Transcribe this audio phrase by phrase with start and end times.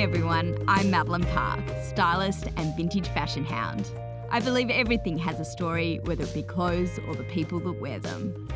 [0.00, 3.90] everyone, I'm Madeline Park, stylist and vintage fashion hound.
[4.30, 7.98] I believe everything has a story, whether it be clothes or the people that wear
[7.98, 8.48] them.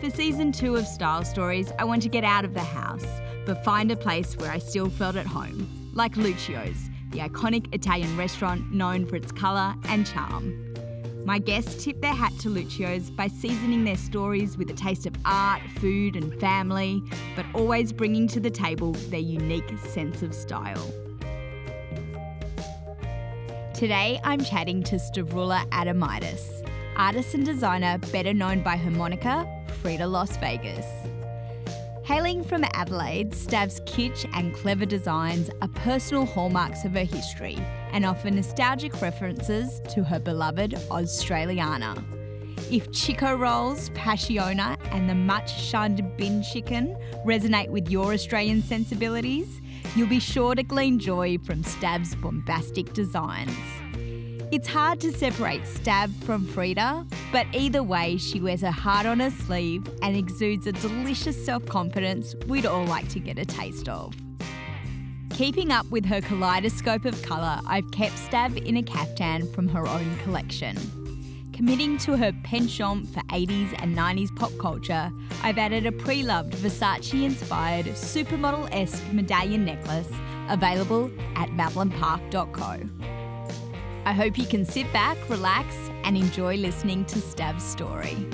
[0.00, 3.06] For season two of Style Stories, I want to get out of the house,
[3.46, 8.16] but find a place where I still felt at home, like Lucio's, the iconic Italian
[8.16, 10.69] restaurant known for its colour and charm.
[11.30, 15.14] My guests tip their hat to Lucio's by seasoning their stories with a taste of
[15.24, 17.04] art, food, and family,
[17.36, 20.92] but always bringing to the table their unique sense of style.
[23.72, 29.46] Today I'm chatting to Stavroula Adamaitis, artist and designer better known by her moniker
[29.80, 30.86] Frida Las Vegas.
[32.02, 37.56] Hailing from Adelaide, Stav's kitsch and clever designs are personal hallmarks of her history
[37.92, 42.02] and offer nostalgic references to her beloved Australiana.
[42.70, 49.60] If Chiko Rolls, Passiona, and the much shunned bin chicken resonate with your Australian sensibilities,
[49.96, 53.56] you'll be sure to glean joy from Stav's bombastic designs.
[54.52, 59.20] It's hard to separate Stav from Frida, but either way, she wears her heart on
[59.20, 63.88] her sleeve and exudes a delicious self confidence we'd all like to get a taste
[63.88, 64.12] of.
[65.40, 69.88] Keeping up with her kaleidoscope of colour, I've kept Stav in a caftan from her
[69.88, 70.76] own collection.
[71.54, 75.10] Committing to her penchant for 80s and 90s pop culture,
[75.42, 80.10] I've added a pre loved Versace inspired supermodel esque medallion necklace
[80.50, 82.82] available at madeleinepark.co.
[84.04, 85.74] I hope you can sit back, relax,
[86.04, 88.28] and enjoy listening to Stav's story.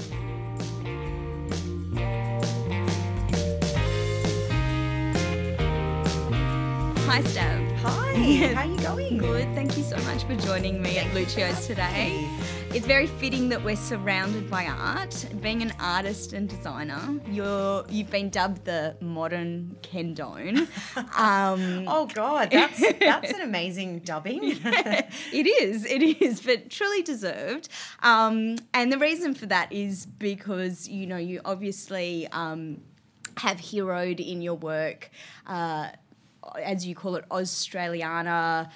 [7.17, 7.77] Hi, Stav.
[7.79, 9.17] Hi, how are you going?
[9.17, 9.55] Good.
[9.55, 12.29] Thank you so much for joining me at Lucio's today.
[12.75, 15.27] It's very fitting that we're surrounded by art.
[15.41, 17.01] Being an artist and designer,
[17.31, 20.69] you're you've been dubbed the modern Ken Done.
[21.17, 24.43] Um, oh God, that's that's an amazing dubbing.
[24.43, 27.71] yeah, it is, it is, but truly deserved.
[28.03, 32.83] Um, and the reason for that is because you know you obviously um,
[33.39, 35.11] have heroed in your work.
[35.47, 35.89] Uh,
[36.63, 38.71] as you call it, Australiana,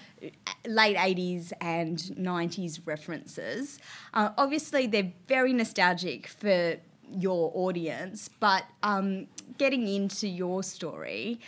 [0.67, 3.79] late 80s and 90s references.
[4.15, 6.77] Uh, obviously, they're very nostalgic for
[7.13, 9.27] your audience, but um,
[9.59, 11.41] getting into your story,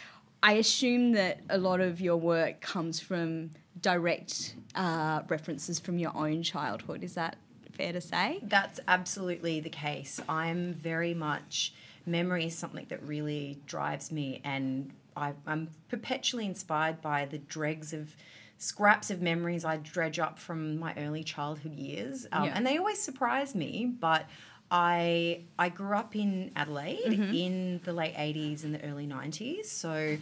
[0.43, 3.51] I assume that a lot of your work comes from
[3.81, 7.05] direct uh, references from your own childhood.
[7.05, 7.37] Is that
[7.73, 8.41] fair to say?
[8.43, 10.21] That's absolutely the case.
[10.29, 11.75] I'm very much
[12.07, 17.93] memory is something that really drives me and I, am perpetually inspired by the dregs
[17.93, 18.15] of
[18.59, 22.53] scraps of memories I dredge up from my early childhood years, um, yeah.
[22.55, 23.93] and they always surprise me.
[23.99, 24.27] But
[24.71, 27.35] I I grew up in Adelaide mm-hmm.
[27.35, 30.17] in the late '80s and the early '90s, so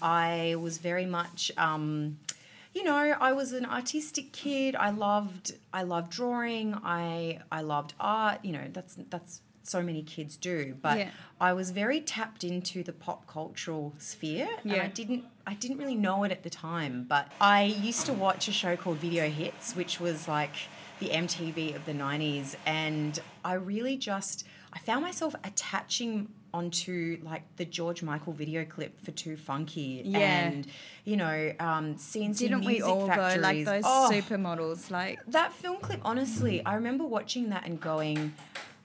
[0.00, 1.50] I was very much.
[1.56, 2.18] Um,
[2.74, 4.76] you know, I was an artistic kid.
[4.76, 6.74] I loved I loved drawing.
[6.74, 8.44] I I loved art.
[8.44, 10.76] You know, that's that's so many kids do.
[10.80, 11.10] But yeah.
[11.40, 14.74] I was very tapped into the pop cultural sphere, yeah.
[14.74, 17.04] and I didn't I didn't really know it at the time.
[17.08, 20.54] But I used to watch a show called Video Hits, which was like
[21.00, 27.42] the MTV of the '90s, and I really just I found myself attaching onto like
[27.56, 30.18] the George Michael video clip for Too Funky yeah.
[30.18, 30.66] and
[31.04, 33.34] you know um CNC Didn't music we all factories.
[33.36, 37.78] go like those oh, supermodels like that film clip honestly I remember watching that and
[37.78, 38.32] going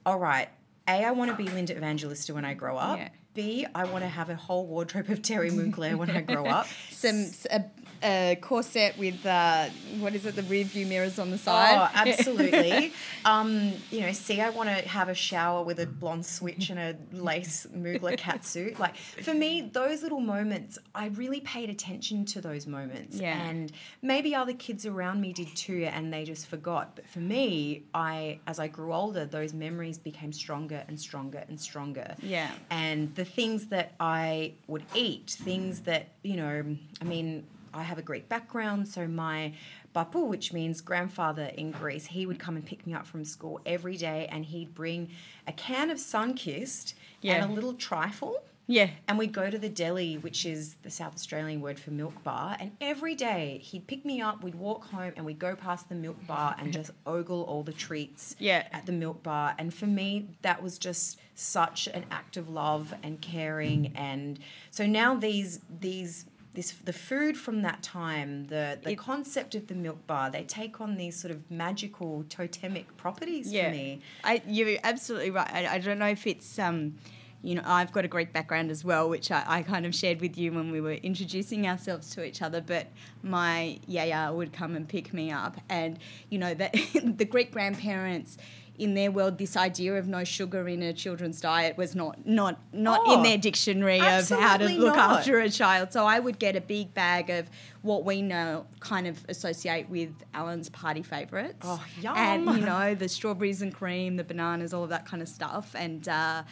[0.06, 0.50] all right
[0.92, 2.98] a, I want to be Linda Evangelista when I grow up.
[2.98, 3.10] Yeah.
[3.34, 6.68] B, I want to have a whole wardrobe of Thierry Mugler when I grow up.
[6.92, 7.64] Some a, uh,
[8.04, 9.66] a corset with uh,
[10.00, 10.36] what is it?
[10.36, 11.76] The rear view mirrors on the side.
[11.78, 12.94] Oh, absolutely.
[13.26, 16.80] um, you know, see, I want to have a shower with a blonde switch and
[16.80, 18.80] a lace Mugler cat suit.
[18.80, 23.18] Like for me, those little moments, I really paid attention to those moments.
[23.18, 23.40] Yeah.
[23.40, 26.96] And maybe other kids around me did too, and they just forgot.
[26.96, 31.60] But for me, I as I grew older, those memories became stronger and stronger and
[31.60, 32.16] stronger.
[32.22, 32.52] Yeah.
[32.70, 37.98] And the things that I would eat, things that, you know, I mean, I have
[37.98, 39.54] a Greek background, so my
[39.96, 43.60] bapu, which means grandfather in Greece, he would come and pick me up from school
[43.66, 45.10] every day and he'd bring
[45.48, 47.36] a can of Sunkist yeah.
[47.36, 48.44] and a little trifle.
[48.68, 48.90] Yeah.
[49.08, 52.56] And we'd go to the deli, which is the South Australian word for milk bar.
[52.58, 55.96] And every day he'd pick me up, we'd walk home, and we'd go past the
[55.96, 58.68] milk bar and just ogle all the treats yeah.
[58.72, 59.56] at the milk bar.
[59.58, 63.92] And for me, that was just such an act of love and caring.
[63.96, 64.40] And
[64.70, 69.68] so now these these this the food from that time, the the it, concept of
[69.68, 74.02] the milk bar, they take on these sort of magical totemic properties yeah, for me.
[74.24, 75.50] I, you're absolutely right.
[75.54, 76.96] I, I don't know if it's um,
[77.44, 80.22] you know, I've got a Greek background as well, which I, I kind of shared
[80.22, 82.62] with you when we were introducing ourselves to each other.
[82.62, 82.88] But
[83.24, 85.98] my yaya would come and pick me up, and
[86.30, 88.38] you know that the Greek grandparents
[88.82, 92.60] in their world, this idea of no sugar in a children's diet was not not
[92.74, 95.20] not Oh, in their dictionary of how to look not.
[95.20, 95.94] after a child.
[95.94, 97.50] So I would get a big bag of
[97.84, 101.60] what we know kind of associate with Allen's party favourites.
[101.62, 101.84] Oh,
[102.16, 105.76] And you know the strawberries and cream, the bananas, all of that kind of stuff,
[105.76, 106.08] and.
[106.08, 106.44] Uh,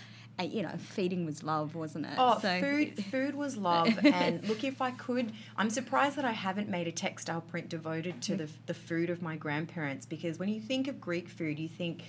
[0.44, 2.14] you know, feeding was love, wasn't it?
[2.18, 3.98] Oh, So- food, food was love.
[4.06, 8.22] and look, if I could, I'm surprised that I haven't made a textile print devoted
[8.24, 11.68] to the, the food of my grandparents because when you think of Greek food, you
[11.68, 12.04] think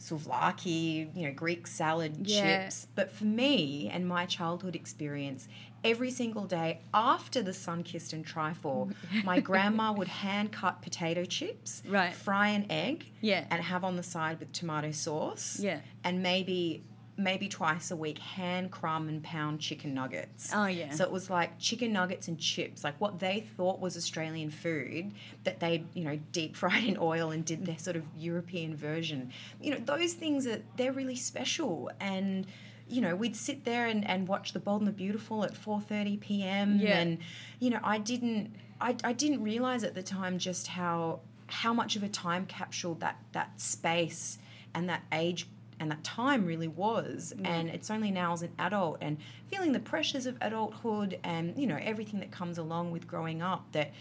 [0.00, 2.62] souvlaki, you know, Greek salad, Yeah.
[2.64, 2.86] chips.
[2.94, 5.48] But for me and my childhood experience,
[5.82, 8.90] every single day after the Sunkist and trifle,
[9.24, 12.12] my grandma would hand cut potato chips, Right.
[12.14, 13.44] fry an egg, Yeah.
[13.50, 15.80] and have on the side with tomato sauce, Yeah.
[16.02, 16.82] and maybe
[17.16, 20.50] maybe twice a week hand crumb and pound chicken nuggets.
[20.54, 20.90] Oh, yeah.
[20.90, 25.12] So it was like chicken nuggets and chips, like what they thought was Australian food
[25.44, 29.32] that they, you know, deep fried in oil and did their sort of European version.
[29.60, 32.46] You know, those things are they're really special and
[32.86, 36.20] you know, we'd sit there and, and watch The Bold and the Beautiful at 4:30
[36.20, 36.78] p.m.
[36.78, 36.98] Yeah.
[36.98, 37.18] and
[37.58, 41.96] you know, I didn't I, I didn't realize at the time just how how much
[41.96, 44.38] of a time capsule that that space
[44.74, 45.46] and that age
[45.84, 47.34] and that time really was.
[47.44, 51.66] And it's only now as an adult and feeling the pressures of adulthood and you
[51.66, 53.92] know everything that comes along with growing up that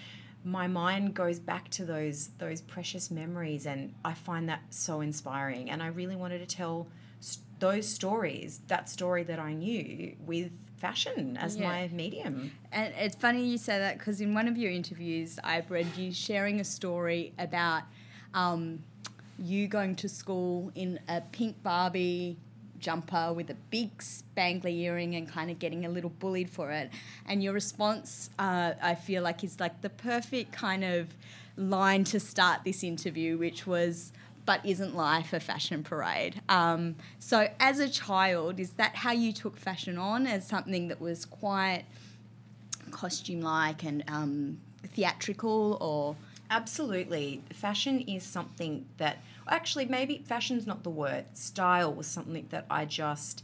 [0.45, 5.69] my mind goes back to those those precious memories and I find that so inspiring.
[5.69, 6.87] And I really wanted to tell
[7.19, 11.67] s- those stories that story that I knew with fashion as Yeah.
[11.69, 12.51] my medium.
[12.71, 16.13] And it's funny you say that because in one of your interviews, I've read you
[16.13, 17.83] sharing a story about
[18.33, 18.83] um,
[19.39, 22.37] you going to school in a pink Barbie
[22.83, 26.91] jumper with a big spangly earring and kind of getting a little bullied for it.
[27.25, 31.07] And your response, uh, I feel like, is like the perfect kind of
[31.57, 34.11] line to start this interview, which was,
[34.45, 36.41] but isn't life a fashion parade?
[36.49, 40.99] Um, so, as a child, is that how you took fashion on as something that
[40.99, 41.85] was quite
[42.91, 44.59] costume like and um,
[44.93, 46.15] theatrical or
[46.53, 47.41] Absolutely.
[47.51, 49.17] Fashion is something that,
[49.47, 51.25] actually, maybe fashion's not the word.
[51.33, 53.43] Style was something that I just,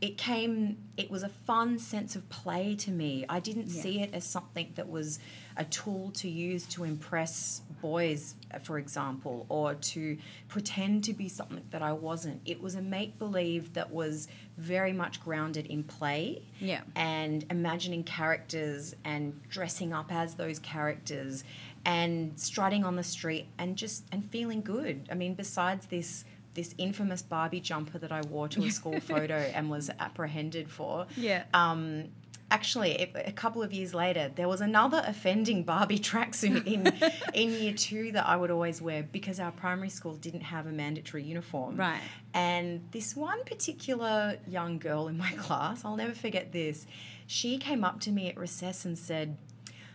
[0.00, 3.24] it came, it was a fun sense of play to me.
[3.28, 3.82] I didn't Yeah.
[3.82, 5.20] see it as something that was
[5.56, 10.18] a tool to use to impress boys, uh, for example, or to
[10.48, 12.40] pretend to be something that I wasn't.
[12.44, 16.82] It was a make believe that was very much grounded in play Yeah.
[16.96, 21.42] and imagining characters and dressing up as those characters
[21.88, 25.08] and strutting on the street and just and feeling good.
[25.10, 29.36] I mean, besides this this infamous Barbie jumper that I wore to a school photo
[29.36, 31.06] and was apprehended for.
[31.16, 31.44] Yeah.
[31.54, 32.08] Um,
[32.50, 36.92] actually, it, a couple of years later, there was another offending Barbie tracksuit in
[37.34, 40.72] in year two that I would always wear because our primary school didn't have a
[40.72, 41.76] mandatory uniform.
[41.76, 42.00] Right.
[42.34, 46.86] And this one particular young girl in my class, I'll never forget this,
[47.26, 49.38] she came up to me at recess and said,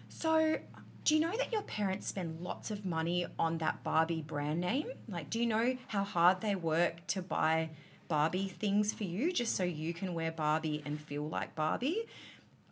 [0.10, 0.58] So,
[1.04, 4.88] do you know that your parents spend lots of money on that Barbie brand name?
[5.08, 7.70] Like, do you know how hard they work to buy
[8.08, 12.06] Barbie things for you just so you can wear Barbie and feel like Barbie?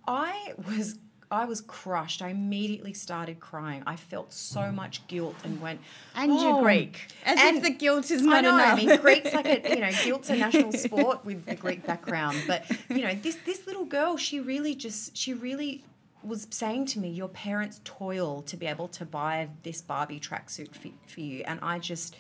[0.08, 0.98] I was
[1.30, 2.22] I was crushed.
[2.22, 3.84] I immediately started crying.
[3.88, 5.80] I felt so much guilt and went,
[6.14, 8.54] and "Oh." you're Greek as And- if the guilt is I not know.
[8.56, 8.74] enough.
[8.74, 12.38] I mean, Greek's like a you know, guilt's a national sport with the Greek background.
[12.48, 15.86] But you know, this this little girl, she really just she really
[16.24, 20.76] was saying to me, your parents toil to be able to buy this Barbie tracksuit
[20.76, 22.16] for, for you, and I just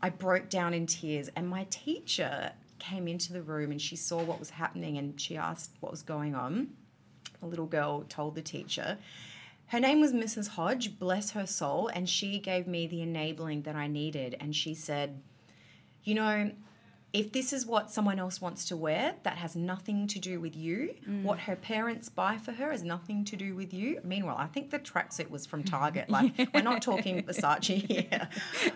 [0.00, 1.28] I broke down in tears.
[1.34, 5.36] And my teacher came into the room and she saw what was happening and she
[5.36, 6.68] asked what was going on.
[7.40, 8.98] The little girl told the teacher.
[9.66, 10.48] Her name was Mrs.
[10.48, 14.34] Hodge, bless her soul, and she gave me the enabling that I needed.
[14.40, 15.20] And she said,
[16.04, 16.52] You know,
[17.12, 20.54] if this is what someone else wants to wear, that has nothing to do with
[20.54, 20.94] you.
[21.22, 23.98] What her parents buy for her has nothing to do with you.
[24.04, 26.06] Meanwhile, I think the tracksuit was from Target.
[26.18, 28.28] Like, we're not talking Versace here.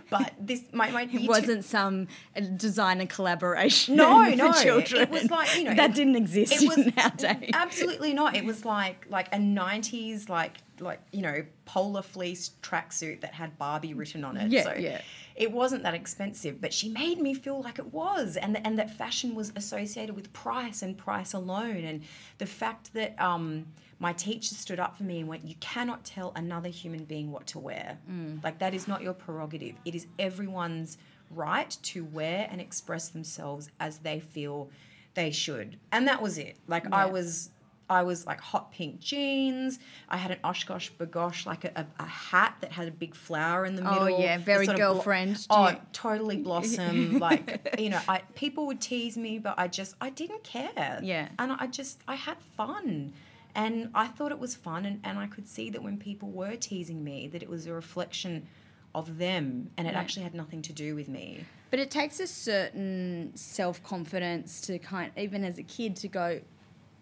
[0.09, 4.53] But this, my, my it wasn't some uh, designer collaboration No, no.
[4.53, 5.03] children.
[5.03, 7.51] It was like, you know, that it- didn't exist it was in our day.
[7.53, 8.35] Absolutely not.
[8.37, 13.57] It was like like a '90s like like you know polar fleece tracksuit that had
[13.59, 14.51] Barbie written on it.
[14.51, 15.01] Yeah, so yeah.
[15.35, 18.91] It wasn't that expensive, but she made me feel like it was, and and that
[18.91, 22.03] fashion was associated with price and price alone, and
[22.39, 23.67] the fact that um,
[23.99, 27.47] my teacher stood up for me and went, "You cannot tell another human being what
[27.49, 27.99] to wear.
[28.43, 29.75] Like that is not your prerogative.
[29.85, 30.99] It is everyone's
[31.31, 34.71] right to wear and express themselves as they feel."
[35.15, 35.79] they should.
[35.91, 36.57] And that was it.
[36.67, 37.51] Like I was
[37.93, 39.79] I was like hot pink jeans.
[40.09, 43.65] I had an OshKosh B'gosh, like a, a, a hat that had a big flower
[43.65, 44.19] in the oh, middle.
[44.19, 45.47] Oh, yeah, very of blo- girlfriend.
[45.51, 47.19] Oh, totally blossom.
[47.19, 51.01] like you know, I people would tease me, but I just I didn't care.
[51.03, 51.29] Yeah.
[51.39, 53.13] and I just I had fun.
[53.55, 56.57] And I thought it was fun, and, and I could see that when people were
[56.57, 58.47] teasing me, that it was a reflection
[58.95, 61.45] of them, and it actually had nothing to do with me.
[61.71, 66.41] But it takes a certain self confidence to kind, even as a kid, to go,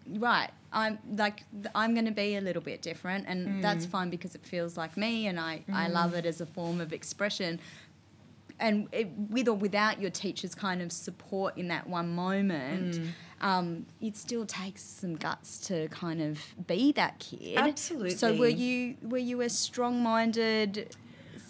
[0.07, 0.49] right.
[0.73, 1.43] I'm like
[1.75, 3.61] I'm going to be a little bit different, and mm.
[3.61, 5.93] that's fine because it feels like me, and I I mm.
[5.93, 7.59] love it as a form of expression.
[8.59, 13.07] And it, with or without your teacher's kind of support in that one moment, mm.
[13.41, 17.57] um, it still takes some guts to kind of be that kid.
[17.57, 18.11] Absolutely.
[18.11, 20.95] So were you were you a strong-minded,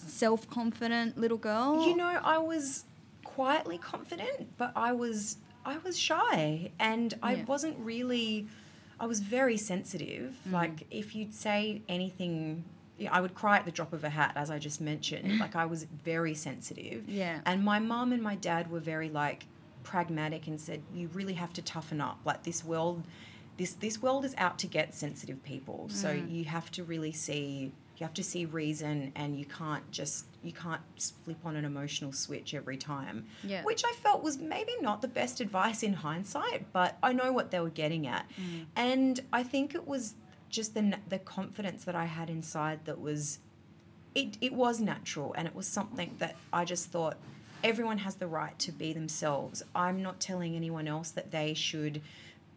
[0.08, 1.86] self-confident little girl?
[1.86, 2.86] You know, I was
[3.26, 7.46] quietly confident, but I was I was shy and I Yeah.
[7.46, 8.48] wasn't really
[9.00, 10.38] I was very sensitive.
[10.48, 10.52] Mm.
[10.52, 12.64] Like if you'd say anything
[13.10, 15.40] I would cry at the drop of a hat, as I just mentioned.
[15.46, 17.10] like I was very sensitive.
[17.10, 17.40] Yeah.
[17.48, 19.48] And my mum and my dad were very like
[19.84, 22.20] pragmatic and said, "You really have to toughen up.
[22.26, 23.04] Like this world,
[23.58, 25.88] this this world is out to get sensitive people.
[25.90, 26.32] So Mm.
[26.32, 30.52] you have to really see you have to see reason and you can't just you
[30.52, 30.82] can't
[31.24, 33.64] flip on an emotional switch every time Yeah.
[33.64, 37.52] which i felt was maybe not the best advice in hindsight but i know what
[37.52, 38.66] they were getting at Mm.
[38.76, 40.16] and i think it was
[40.50, 43.40] just the the confidence that i had inside that was
[44.14, 47.18] it, it was natural and it was something that i just thought
[47.64, 52.02] everyone has the right to be themselves i'm not telling anyone else that they should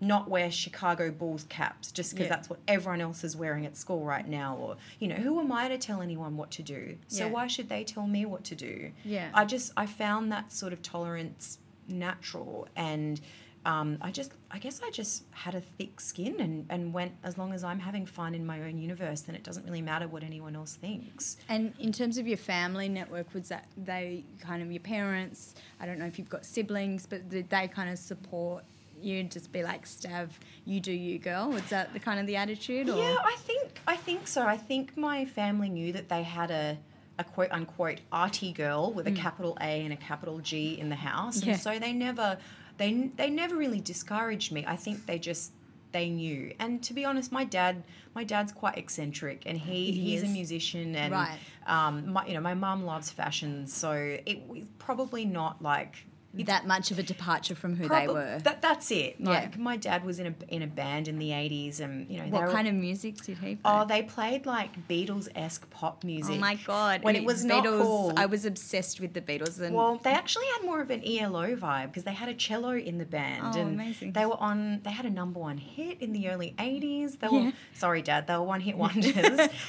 [0.06, 2.37] not wear Chicago Bulls caps just because Yeah.
[2.37, 4.56] that's what everyone else is wearing at school right now.
[4.56, 6.99] Or, you know, who am I to tell anyone what to do?
[7.08, 7.30] So Yeah.
[7.32, 8.92] why should they tell me what to do?
[9.04, 9.30] Yeah.
[9.34, 11.58] I just, I found that sort of tolerance
[11.88, 12.68] natural.
[12.76, 13.20] And
[13.66, 17.38] um, I just, I guess I just had a thick skin and, and went, as
[17.38, 20.23] long as I'm having fun in my own universe, then it doesn't really matter what
[20.23, 21.38] anyone else thinks.
[21.49, 25.54] And in terms of your family network, was that they kind of your parents?
[25.80, 28.64] I don't know if you've got siblings, but did they kind of support
[29.04, 30.30] you and just be like, Stav,
[30.64, 31.50] you do you, girl?
[31.50, 32.88] Was that the kind of the attitude?
[32.88, 32.96] Or?
[32.96, 34.42] Yeah, I think I think so.
[34.46, 36.78] I think my family knew that they had a
[37.18, 40.96] a quote unquote arty girl with a capital A and a capital G in the
[40.96, 41.46] house, Mm.
[41.46, 41.52] Yeah.
[41.52, 42.38] and so they never
[42.78, 44.64] they they never really discouraged me.
[44.66, 45.52] I think they just
[45.92, 46.52] they knew.
[46.58, 47.84] And to be honest, my dad
[48.16, 51.38] my dad's quite eccentric, and he, He he's a musician, and Right.
[51.66, 56.06] um, my, you know my mum loves fashion, so it was probably not like.
[56.45, 58.38] That much of a departure from who Prob- they were.
[58.43, 59.17] That, that's it.
[59.19, 59.31] Yeah.
[59.31, 62.25] Like my dad was in a in a band in the eighties, and you know
[62.25, 63.59] what they were- kind of music did he play?
[63.64, 66.35] Oh, they played like Beatles esque pop music.
[66.37, 67.03] Oh my god!
[67.03, 68.12] When And it was not Beatles, cool.
[68.17, 71.55] I was obsessed with the Beatles, and Well, they actually had more of an ELO
[71.57, 74.12] vibe because they had a cello in the band, Oh, and amazing.
[74.12, 74.81] they were on.
[74.83, 77.19] They had a number one hit in the early '80s.
[77.21, 77.45] They Yeah.
[77.47, 78.26] were sorry, Dad.
[78.26, 79.14] They were one hit wonders.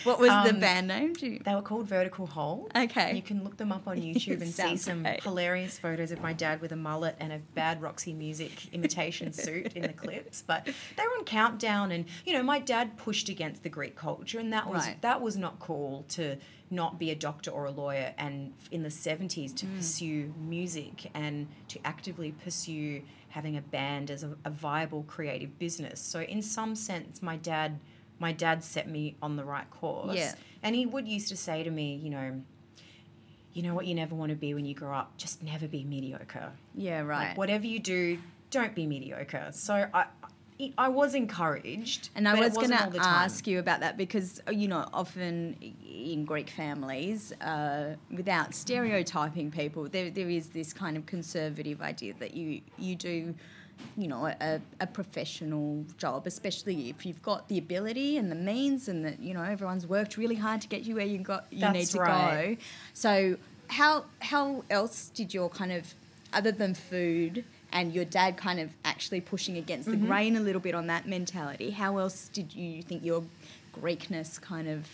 [0.03, 1.13] what was the Um, band name?
[1.13, 2.71] They were called Vertical Hold.
[2.75, 3.15] Okay.
[3.15, 6.54] You can look them up on YouTube and see some hilarious photos of my dad
[6.61, 10.43] with a mullet and a bad Roxy Music imitation suit in the clips.
[10.45, 14.39] But they were on Countdown, and you know, my dad pushed against the Greek culture,
[14.39, 15.01] and that was Right.
[15.01, 16.37] that was not cool to
[16.71, 19.57] not be a doctor or a lawyer, and in the seventies Mm.
[19.57, 25.59] to pursue music and to actively pursue having a band as a, a viable creative
[25.59, 25.99] business.
[25.99, 27.79] So in some sense, my dad.
[28.17, 30.15] My dad set me on the right course.
[30.15, 30.35] Yeah.
[30.63, 32.41] And he would used to say to me, you know,
[33.55, 35.17] you know what you never want to be when you grow up?
[35.17, 36.51] Just never be mediocre.
[36.75, 37.29] yeah, right.
[37.29, 38.19] Like whatever you do,
[38.51, 39.47] don't be mediocre.
[39.51, 40.05] So I
[40.77, 42.09] I was encouraged.
[42.15, 46.23] And I was going to ask you about that because, uh, you know, often in
[46.23, 52.35] Greek families, uh, without stereotyping people, there, there is this kind of conservative idea that
[52.35, 53.35] you, you do,
[53.97, 58.87] you know, a, a professional job, especially if you've got the ability and the means
[58.87, 61.65] and that, you know, everyone's worked really hard to get you where you, got, you
[61.69, 62.55] need That's to right.
[62.57, 62.63] go.
[62.93, 63.37] So
[63.69, 65.93] how, how else did your kind of,
[66.33, 70.01] other than food, and your dad kind of actually pushing against Mm-hmm.
[70.01, 71.71] the grain a little bit on that mentality.
[71.71, 73.23] How else did you think your
[73.81, 74.87] Greekness kind of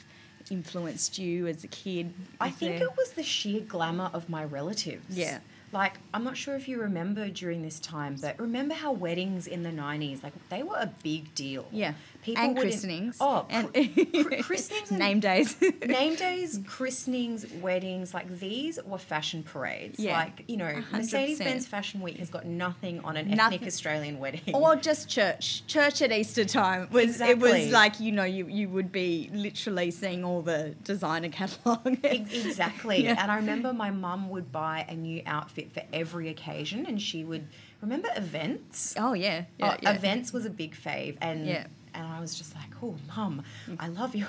[0.50, 2.14] influenced you as a kid?
[2.40, 5.16] I think there- it was the sheer glamour of my relatives.
[5.18, 5.40] Yeah.
[5.74, 9.64] Like, I'm not sure if you remember during this time, but remember how weddings in
[9.64, 11.66] the 90s, like, they were a big deal.
[11.72, 13.18] yeah, People and christenings.
[13.20, 15.56] Oh, and cr- christenings and- name days.
[15.86, 20.00] name days, christenings, weddings, like these were fashion parades.
[20.00, 20.14] Yeah.
[20.18, 23.56] Like, you know, Mercedes Benz Fashion Week has got nothing on an Nothing.
[23.56, 24.42] ethnic Australian wedding.
[24.54, 25.66] or just church.
[25.68, 29.92] Church at Easter time was it was like you know you you would be literally
[29.92, 31.98] seeing all the designer catalog.
[32.04, 33.04] Exactly.
[33.04, 33.16] Yeah.
[33.22, 37.02] And I remember my mum would buy a new outfit outfit for every occasion, and
[37.02, 37.48] she would
[37.82, 38.94] remember events.
[38.96, 39.94] Oh yeah, yeah, Oh, yeah.
[39.96, 41.66] Events was a big fave, and Yeah.
[41.94, 43.44] And I was just like, oh, mum,
[43.80, 44.28] I love your,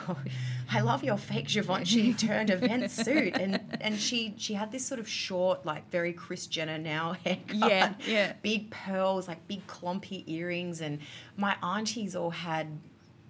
[0.71, 5.01] I love your fake Givenchy turned event suit, and and she she had this sort
[5.01, 8.33] of short, like very Chris Jenner now haircut, Yeah, yeah.
[8.43, 10.99] big pearls, like big clumpy earrings, and
[11.37, 12.79] my aunties all had,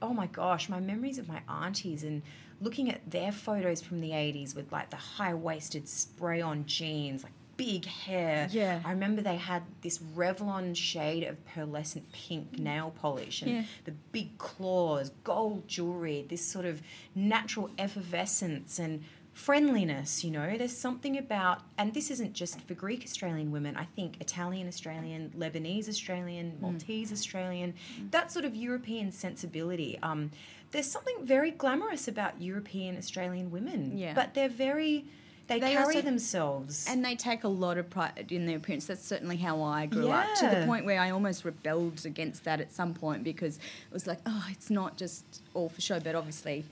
[0.00, 2.22] oh my gosh, my memories of my aunties and.
[2.60, 7.24] Looking at their photos from the 80s with like the high waisted spray on jeans,
[7.24, 8.48] like big hair.
[8.50, 8.80] Yeah.
[8.84, 12.60] I remember they had this Revlon shade of pearlescent pink mm.
[12.60, 13.64] nail polish and Yeah.
[13.84, 16.82] the big claws, gold jewelry, this sort of
[17.14, 20.56] natural effervescence and friendliness, you know.
[20.58, 25.32] There's something about, and this isn't just for Greek Australian women, I think Italian Australian,
[25.36, 26.60] Lebanese Australian, mm.
[26.60, 28.10] Maltese Australian, mm.
[28.10, 29.98] that sort of European sensibility.
[30.02, 30.30] Um,
[30.72, 34.14] there's something very glamorous about European Australian women, Yeah.
[34.14, 35.06] but they're very,
[35.48, 36.86] they, They carry also- themselves.
[36.88, 38.86] And they take a lot of pride in their appearance.
[38.86, 40.26] That's certainly how I grew up.
[40.40, 44.06] To the point where I almost rebelled against that at some point because it was
[44.06, 46.64] like, oh, it's not just all for show, but obviously.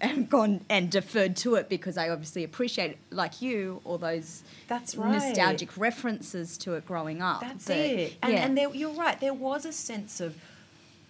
[0.00, 4.94] And gone and deferred to it because I obviously appreciate, like you, all those That's
[4.94, 5.10] right.
[5.10, 7.40] nostalgic references to it growing up.
[7.40, 8.16] That's But, it.
[8.22, 8.44] And, yeah.
[8.44, 9.18] and there, you're right.
[9.20, 10.36] There was a sense of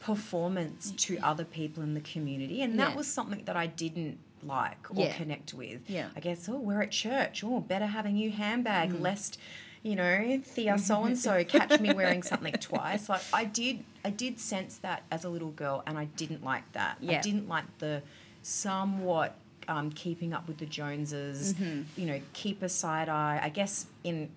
[0.01, 2.97] performance to other people in the community, and that Yeah.
[2.97, 5.13] was something that I didn't like or Yeah.
[5.17, 5.89] connect with.
[5.89, 6.09] Yeah.
[6.17, 6.49] I guess.
[6.49, 7.43] Oh, we're at church.
[7.45, 9.01] Oh, better have a new handbag, Mm.
[9.01, 9.39] lest
[9.83, 13.09] you know Thea so and so catch me wearing something twice.
[13.09, 13.85] Like I did.
[14.05, 16.99] I did sense that as a little girl, and I didn't like that.
[17.01, 17.19] Yeah.
[17.19, 18.03] I didn't like the
[18.43, 19.35] somewhat.
[19.67, 21.83] Um, keeping up with the Joneses, Mm-hmm.
[22.01, 23.39] you know, keep a side eye.
[23.43, 24.31] I guess in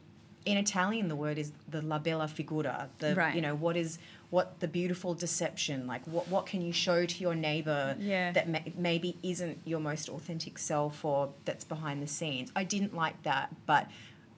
[0.44, 2.90] in Italian, the word is the la bella figura.
[3.00, 3.34] The Right.
[3.34, 3.98] you know what is
[4.32, 5.86] what the beautiful deception.
[5.86, 8.32] Like what what can you show to your neighbor Yeah.
[8.32, 12.52] that may, maybe isn't your most authentic self or that's behind the scenes.
[12.56, 13.88] I didn't like that, but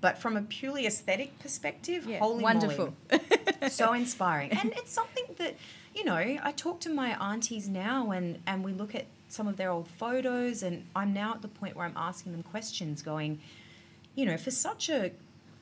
[0.02, 2.94] but from a purely aesthetic perspective, Yeah, holy wonderful.
[3.10, 4.52] moly, so inspiring.
[4.52, 5.56] And it's something that
[5.96, 9.58] you know I talk to my aunties now, and and we look at some of
[9.58, 13.40] their old photos, and I'm now at the point where I'm asking them questions, going,
[14.16, 15.12] you know, for such a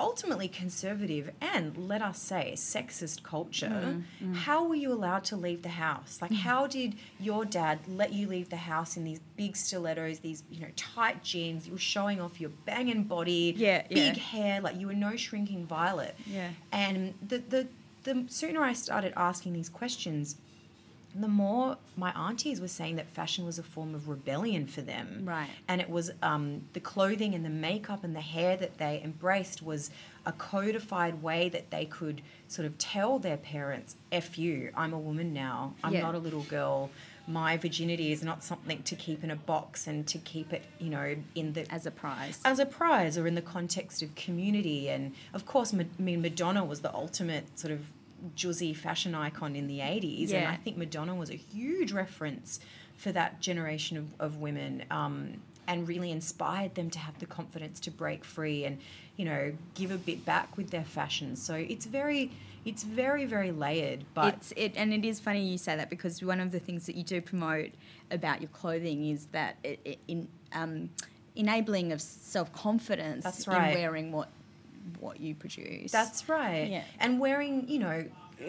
[0.02, 4.36] ultimately conservative and let us say sexist culture mm, mm.
[4.46, 6.20] how were you allowed to leave the house?
[6.22, 6.38] Like mm.
[6.38, 10.60] how did your dad let you leave the house in these big stilettos these you
[10.62, 11.68] know tight jeans?
[11.68, 14.24] You were showing off your banging body Yeah, big yeah.
[14.34, 16.16] hair like you were no shrinking violet.
[16.26, 16.50] Yeah.
[16.72, 17.68] and the the
[18.04, 20.36] the sooner i started asking these questions
[21.14, 25.24] the more my aunties were saying that fashion was a form of rebellion for them.
[25.26, 25.50] Right.
[25.68, 29.62] And it was um, the clothing and the makeup and the hair that they embraced
[29.62, 29.92] was
[30.26, 35.00] a codified way that they could sort of tell their parents, F you, I'm a
[35.00, 35.74] woman now.
[35.84, 36.02] I'm Yeah.
[36.02, 36.90] not a little girl.
[37.28, 40.90] My virginity is not something to keep in a box and to keep it, you
[40.90, 42.40] know, in the as a prize.
[42.46, 44.90] as a prize or in the context of community.
[44.90, 47.92] And of course, I mean, Madonna was the ultimate sort of
[48.36, 50.34] juzzy fashion icon in the 80s.
[50.34, 52.60] And I think Madonna was a huge reference
[52.96, 57.80] for that generation of, of women um, and really inspired them to have the confidence
[57.82, 58.80] to break free and,
[59.18, 61.36] you know, give a bit back with their fashion.
[61.36, 62.32] So it's very.
[62.64, 66.22] It's very, very layered, but it's it and it is funny you say that because
[66.22, 67.72] one of the things that you do promote
[68.12, 70.92] about your clothing is that it, it in um,
[71.36, 73.76] enabling of self confidence That's in right.
[73.76, 74.30] wearing what
[75.00, 75.92] what you produce.
[75.92, 76.70] That's right.
[76.70, 76.84] Yeah.
[77.00, 78.06] And wearing, you know,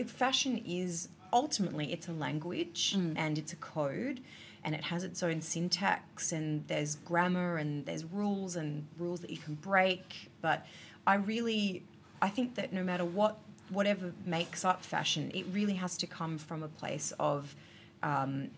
[0.06, 3.14] fashion is ultimately it's a language Mm.
[3.16, 4.20] and it's a code
[4.64, 9.30] and it has its own syntax and there's grammar and there's rules and rules that
[9.30, 10.30] you can break.
[10.40, 10.66] But
[11.06, 11.82] I really
[12.20, 13.38] I think that no matter what
[13.70, 17.56] whatever makes up fashion, it really has to come from a place of
[18.02, 18.50] um,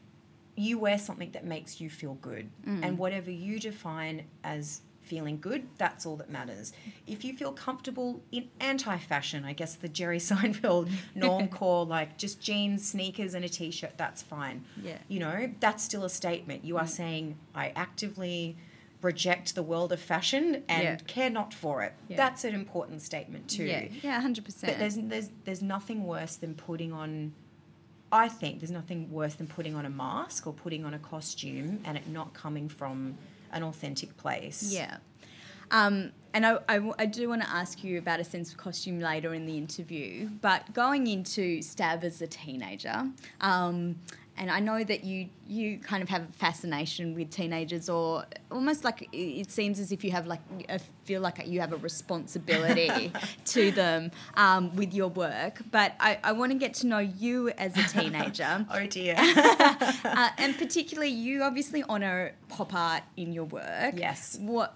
[0.56, 2.48] you wear something that makes you feel good.
[2.66, 6.72] And whatever you define as feeling good, that's all that matters.
[7.06, 12.18] If you feel comfortable in anti fashion, I guess the Jerry Seinfeld norm core, like
[12.18, 14.64] just jeans, sneakers, and a t shirt, that's fine.
[14.82, 14.98] Yeah.
[15.08, 16.64] You know, that's still a statement.
[16.64, 16.88] You are mm.
[16.88, 18.56] saying, I actively
[19.04, 20.96] reject the world of fashion and Yeah.
[21.06, 21.92] care not for it.
[22.08, 22.16] Yeah.
[22.16, 23.64] That's an important statement too.
[23.64, 24.72] yeah, yeah, hundred percent.
[24.72, 27.34] But there's there's there's nothing worse than putting on.
[28.10, 31.80] I think there's nothing worse than putting on a mask or putting on a costume
[31.84, 33.18] and it not coming from
[33.54, 34.70] an authentic place.
[34.70, 34.98] Yeah.
[35.70, 39.00] Um, and I, I, I do want to ask you about a sense of costume
[39.00, 43.08] later in the interview, but going into Stav as a teenager,
[43.40, 43.96] um,
[44.36, 48.82] and I know that you you kind of have a fascination with teenagers, or almost
[48.84, 53.12] like it- seems as if you have like I feel like you have a responsibility
[53.46, 55.60] to them um, with your work.
[55.70, 58.66] But I, I want to get to know you as a teenager.
[58.74, 59.14] Oh dear.
[59.18, 64.36] uh, and particularly you obviously honor pop art in your work Yes.
[64.40, 64.74] what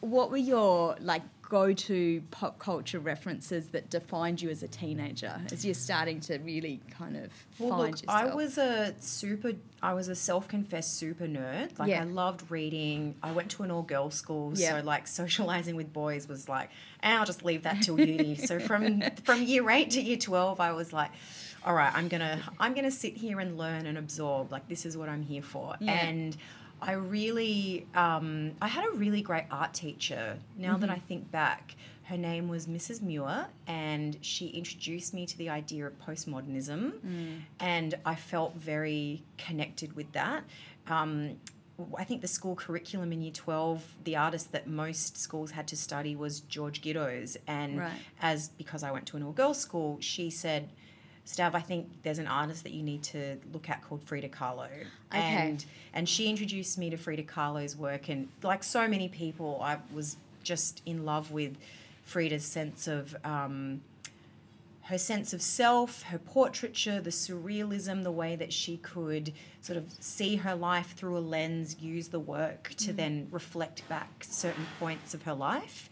[0.00, 5.64] what were your like go-to pop culture references that defined you as a teenager as
[5.64, 8.32] you're starting to really kind of Well, find look, yourself?
[8.32, 11.78] I was a super, I was a self-confessed super nerd.
[11.78, 12.02] Like Yeah.
[12.02, 13.14] I loved reading.
[13.22, 14.80] I went to an all-girls school, Yeah.
[14.80, 16.68] so like socializing with boys was like,
[17.00, 18.34] and I'll just leave that till uni.
[18.34, 21.12] so from from year eight to year twelve, I was like,
[21.64, 24.52] all right, I'm gonna I'm gonna sit here and learn and absorb.
[24.52, 25.76] Like this is what I'm here for.
[25.80, 25.92] Yeah.
[25.92, 26.36] And
[26.80, 30.38] I really, um, I had a really great art teacher.
[30.56, 30.96] Now that Mm-hmm.
[30.96, 33.02] I think back, her name was Mrs.
[33.02, 37.40] Muir, and she introduced me to the idea of postmodernism, Mm.
[37.60, 40.44] and I felt very connected with that.
[40.86, 41.36] Um,
[41.96, 45.76] I think the school curriculum in year 12, the artist that most schools had to
[45.76, 47.36] study was George Gittoes.
[47.46, 47.92] And Right.
[48.20, 50.70] as because I went to an all girls school, she said,
[51.28, 54.68] Stav, I think there's an artist that you need to look at called Frida Kahlo.
[55.12, 59.76] And and she introduced me to Frida Kahlo's work and like so many people, I
[59.92, 61.56] was just in love with
[62.02, 63.82] Frida's sense of um,
[64.84, 69.84] her sense of self, her portraiture, the surrealism, the way that she could sort of
[70.00, 75.12] see her life through a lens, use the work to then reflect back certain points
[75.12, 75.90] of her life.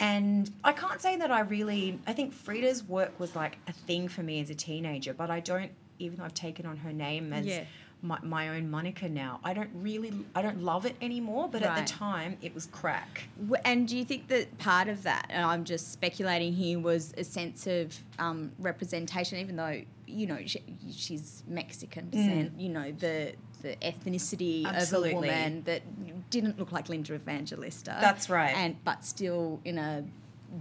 [0.00, 4.08] And I can't say that I really, I think Frida's work was like a thing
[4.08, 7.32] for me as a teenager, but I don't, even though I've taken on her name
[7.32, 7.64] as Yeah.
[8.02, 11.76] my, my own moniker now, I don't really, I don't love it anymore, but at
[11.86, 13.24] the time it was crack.
[13.64, 17.24] And do you think that part of that, and I'm just speculating here, was a
[17.24, 23.32] sense of um, representation, even though you know she, she's Mexican descent, you know the
[23.62, 25.82] the ethnicity of a woman that
[26.30, 27.96] didn't look like Linda Evangelista.
[28.00, 28.54] That's right.
[28.56, 30.04] and but still in a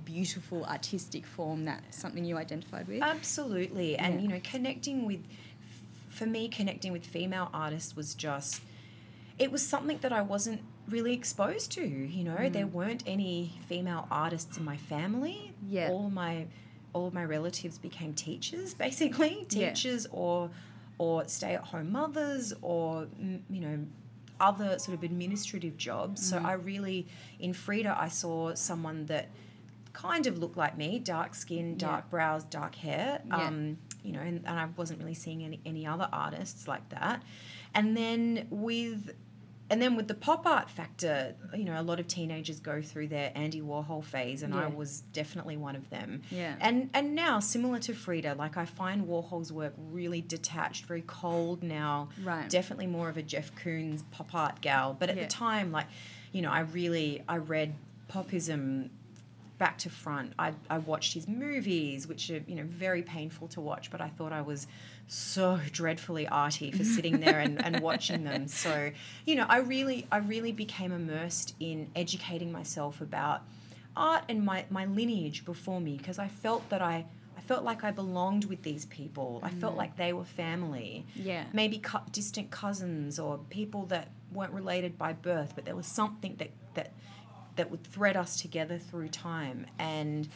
[0.03, 1.65] beautiful artistic form.
[1.65, 3.01] That's something you identified with.
[3.01, 3.95] Absolutely.
[3.97, 4.21] And, Yeah.
[4.21, 5.21] you know, connecting with,
[6.10, 8.62] for me, connecting with female artists was just,
[9.38, 11.86] it was something that I wasn't really exposed to.
[11.86, 12.53] You know, Mm.
[12.53, 15.53] there weren't any female artists in my family.
[15.69, 15.89] Yeah.
[15.89, 16.47] All my,
[16.93, 19.69] all of my relatives became teachers, basically, Yeah.
[19.69, 20.08] teachers
[20.97, 23.08] or, or stay-at-home mothers or,
[23.49, 23.79] you know,
[24.39, 26.27] other sort of administrative jobs.
[26.27, 26.45] So Mm.
[26.45, 27.08] I really,
[27.39, 29.29] in Frida, I saw someone that
[29.93, 31.88] kind of looked like me, dark skin, Yeah.
[31.88, 33.21] dark brows, dark hair.
[33.25, 33.47] Yeah.
[33.47, 37.23] Um, you know, and, and I wasn't really seeing any, any other artists like that.
[37.73, 39.15] And then with
[39.69, 43.08] and then with the pop art factor, you know, a lot of teenagers go through
[43.08, 46.21] their Andy Warhol phase, and I was definitely one of them.
[46.30, 46.56] Yeah.
[46.62, 51.63] And and now, similar to Frida, like I find Warhol's work really detached, very cold
[51.63, 52.10] now.
[52.23, 52.47] Right.
[52.49, 54.95] Definitely more of a Jeff Koons pop art gal.
[54.99, 55.23] But at Yeah.
[55.23, 55.88] the time, like,
[56.32, 57.73] you know, I really I read
[58.12, 58.89] popism
[59.58, 60.34] back to front.
[60.38, 64.10] I, I watched his movies, which are you know very painful to watch, but I
[64.10, 64.67] thought I was
[65.08, 68.48] so dreadfully arty for sitting there and, and watching them.
[68.56, 68.91] So
[69.26, 73.41] you know, I really I really became immersed in educating myself about
[73.96, 77.06] art and my, my lineage before me because I felt that I
[77.38, 79.39] I felt like I belonged with these people.
[79.44, 81.46] I felt like they were family yeah.
[81.54, 86.36] maybe cu- distant cousins or people that weren't related by birth, but there was something
[86.38, 86.91] that that
[87.56, 89.68] that would thread us together through time.
[89.78, 90.30] And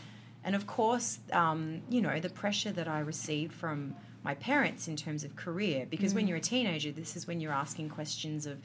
[0.44, 3.96] and of course, um, you know, the pressure that I received from
[4.30, 6.18] my parents in terms of career, because Mm.
[6.18, 8.58] when you're a teenager, this is when you're asking questions of.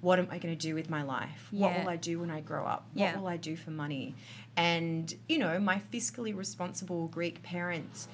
[0.00, 1.48] What am I going to do with my life?
[1.50, 2.82] What will I do when I grow up?
[2.94, 4.14] What will I do for money?
[4.56, 8.06] And, you know, my fiscally responsible Greek parents,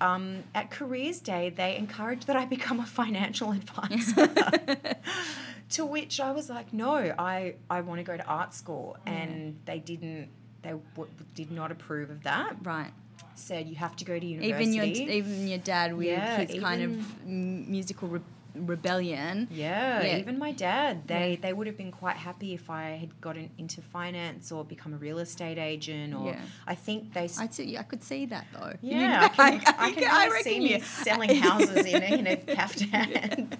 [0.00, 4.28] um, at Careers Day, they encouraged that I become a financial advisor.
[5.76, 8.96] to which I was like, no, I, I want to go to art school.
[9.04, 10.28] And they didn't,
[10.62, 12.56] they w- did not approve of that.
[12.62, 12.92] Right.
[13.38, 14.64] Said you have to go to university.
[14.64, 18.20] Even your even your dad with Yeah, his kind of musical re-
[18.54, 19.46] rebellion.
[19.50, 20.16] Yeah, Yeah.
[20.16, 23.82] even my dad, they they would have been quite happy if I had gotten into
[23.82, 26.14] finance or become a real estate agent.
[26.14, 26.40] Or Yeah.
[26.66, 27.24] I think they.
[27.24, 27.76] I see.
[27.76, 28.72] I could see that though.
[28.80, 32.18] yeah, I can, I can I really see reckon me you- selling houses in a,
[32.20, 33.50] in a caftan.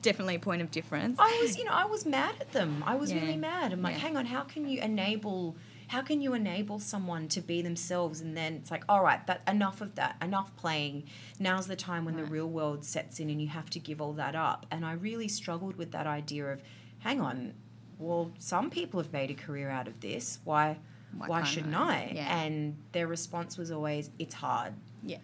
[0.00, 1.16] Definitely a point of difference.
[1.18, 2.82] I was, you know, I was mad at them.
[2.86, 3.20] I was Yeah.
[3.20, 3.72] really mad.
[3.72, 4.00] I'm like, Yeah.
[4.00, 5.56] hang on, how can you enable?
[5.90, 8.20] How can you enable someone to be themselves?
[8.20, 11.02] And then it's like, all right, that enough of that, enough playing.
[11.40, 14.12] Now's the time when the real world sets in, and you have to give all
[14.12, 14.66] that up.
[14.70, 16.62] And I really struggled with that idea of,
[17.00, 17.54] hang on,
[17.98, 20.38] well, some people have made a career out of this.
[20.44, 20.78] Why?
[21.16, 21.80] Why Why, shouldn't I?
[21.80, 22.12] I?
[22.14, 22.38] Yeah.
[22.40, 24.74] And their response was always, it's hard.
[25.02, 25.18] Yeah.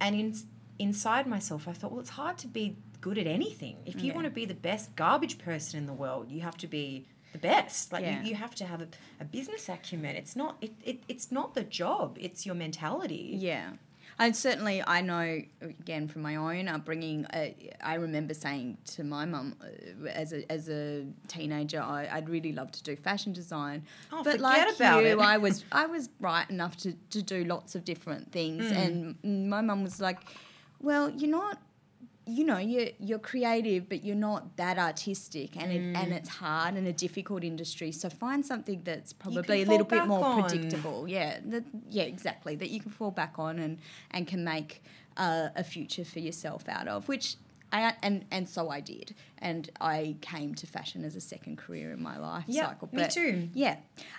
[0.00, 0.34] And in,
[0.78, 3.76] inside myself, I thought, well, it's hard to be good at anything.
[3.84, 4.14] If you Yeah.
[4.14, 7.38] want to be the best garbage person in the world, you have to be the
[7.38, 7.92] best.
[7.92, 8.22] Like Yeah.
[8.22, 8.88] you, you have to have a,
[9.20, 10.16] a business acumen.
[10.16, 12.16] It's not it, it it's not the job.
[12.20, 13.36] It's your mentality.
[13.38, 13.70] Yeah.
[14.18, 17.24] And certainly, I know again from my own upbringing.
[17.26, 17.46] Uh,
[17.82, 22.52] I remember saying to my mum uh, as a as a teenager, I, would really
[22.52, 23.84] love to do fashion design.
[24.12, 25.18] Oh, but forget like about you, it.
[25.18, 29.16] I was I was bright enough to, to do lots of different things, Mm.
[29.24, 30.18] and my mum was like,
[30.80, 31.58] "Well, you're not."
[32.38, 35.96] You know, you're you're creative, but you're not that artistic, and it, Mm.
[36.00, 37.90] and it's hard and a difficult industry.
[37.92, 40.34] So find something that's probably a little bit more on.
[40.42, 41.06] predictable.
[41.08, 42.54] Yeah, that, yeah, exactly.
[42.56, 43.78] That you can fall back on and
[44.14, 44.82] and can make
[45.16, 47.36] uh, a future for yourself out of, which
[47.72, 51.92] I and and so I did, and I came to fashion as a second career
[51.92, 52.88] in my life Yeah, cycle.
[52.92, 53.48] me too.
[53.54, 53.76] Yeah,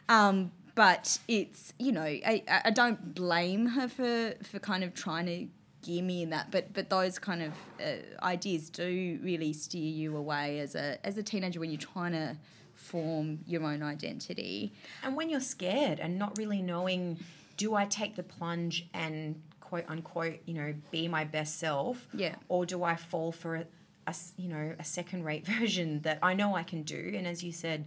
[0.09, 4.93] um, but it's you know I, I I don't blame her for for kind of
[4.93, 5.47] trying to
[5.83, 10.17] gear me in that, but but those kind of uh, ideas do really steer you
[10.17, 12.37] away as a as a teenager when you're trying to
[12.75, 14.73] form your own identity.
[15.03, 17.19] And when you're scared and not really knowing,
[17.57, 22.07] do I take the plunge and quote unquote, you know, be my best self?
[22.13, 22.35] Yeah.
[22.49, 23.65] Or do I fall for a,
[24.07, 27.13] a you know, a second rate version that I know I can do?
[27.15, 27.85] And as you said,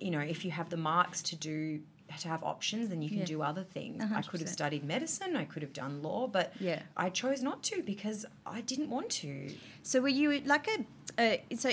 [0.00, 1.80] you know, if you have the marks to do,
[2.20, 3.24] to have options, then you can Yeah.
[3.24, 4.00] do other things.
[4.02, 6.82] A I hundred could have studied medicine, I could have done law, but Yeah.
[6.96, 9.52] I chose not to because I didn't want to.
[9.82, 10.84] So were you like a
[11.18, 11.72] uh, so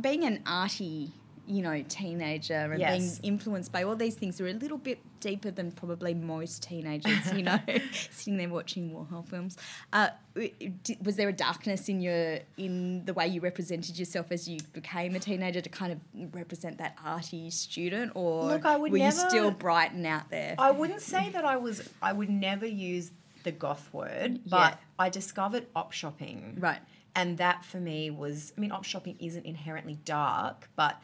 [0.00, 1.12] being an arty,
[1.48, 3.18] you know, teenager and Yes.
[3.18, 7.32] being influenced by all these things are a little bit deeper than probably most teenagers,
[7.32, 7.58] you know,
[8.10, 9.56] sitting there watching Warhol films.
[9.92, 10.08] Uh,
[11.02, 15.14] was there a darkness in your in the way you represented yourself as you became
[15.16, 19.10] a teenager to kind of represent that arty student, or Look, I would were you
[19.10, 20.54] still bright and out there?
[20.58, 21.88] I wouldn't say that I was.
[22.02, 23.10] I would never use
[23.44, 24.76] the goth word, but Yeah.
[24.98, 26.56] I discovered op shopping.
[26.60, 26.80] Right.
[27.16, 28.52] And that for me was.
[28.56, 30.96] I mean, op shopping isn't inherently dark, but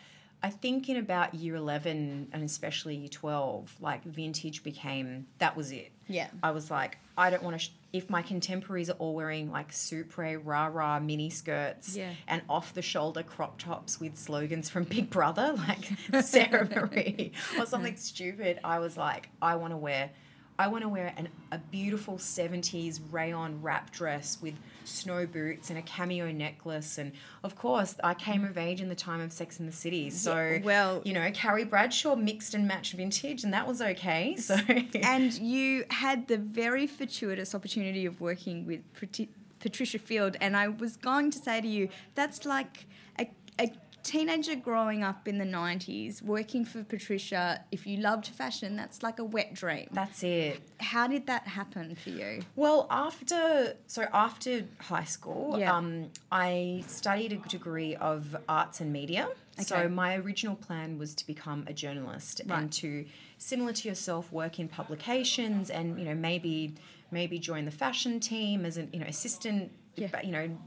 [0.44, 5.26] I think in about year eleven and especially year twelve, like vintage became.
[5.38, 5.90] That was it.
[6.07, 6.28] Yeah.
[6.42, 7.59] I was like, I don't want to.
[7.64, 12.11] Sh- if my contemporaries are all wearing like Supre, rah rah mini skirts Yeah.
[12.26, 17.64] and off the shoulder crop tops with slogans from Big Brother, like Sarah Marie or
[17.66, 20.11] something stupid, I was like, I want to wear.
[20.58, 25.78] I want to wear an, a beautiful 70s rayon wrap dress with snow boots and
[25.78, 26.96] a cameo necklace.
[26.98, 27.12] And
[27.42, 30.10] of course, I came of age in the time of Sex in the City.
[30.10, 34.36] So, Yeah, well- you know, Carrie Bradshaw mixed and matched vintage, and that was okay.
[34.44, 34.56] So,
[35.02, 40.68] and you had the very fortuitous opportunity of working with Pati- Patricia Field, and I
[40.68, 42.84] was going to say to you, that's like
[43.18, 43.72] a, a
[44.04, 47.64] teenager growing up in the 90s, working for Patricia.
[47.72, 49.88] If you loved fashion, that's like a wet dream.
[49.92, 50.60] that's it.
[50.80, 52.42] How did that happen for you?
[52.54, 55.74] Well, after so after high school, Yeah.
[55.76, 59.28] um, I studied a degree of arts and media.
[59.56, 59.64] Okay.
[59.64, 62.58] So my original plan was to become a journalist Right.
[62.58, 63.06] and to,
[63.38, 66.74] similar to yourself, work in publications and you know maybe
[67.10, 69.70] maybe join the fashion team as an you know assistant.
[69.96, 70.09] Yeah.
[70.11, 70.59] but, You know,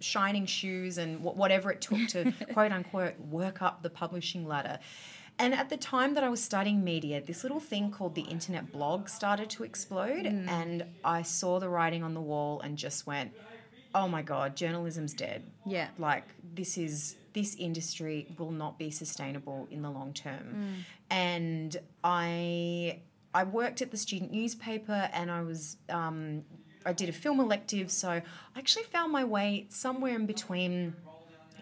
[0.00, 4.78] shining shoes and whatever it took to quote unquote work up the publishing ladder.
[5.38, 8.70] And at the time that I was studying media, this little thing called the internet
[8.70, 10.26] blog started to explode.
[10.26, 10.48] Mm.
[10.48, 13.32] And I saw the writing on the wall and just went,
[13.94, 15.42] oh my God, journalism's dead.
[15.66, 15.88] Yeah.
[15.98, 20.54] Like, this is, this industry will not be sustainable in the long term.
[20.54, 20.74] Mm.
[21.10, 23.00] And I,
[23.34, 26.44] I worked at the student newspaper and I was, um,
[26.84, 27.90] I did a film elective.
[27.90, 28.22] So I
[28.56, 30.94] actually found my way somewhere in between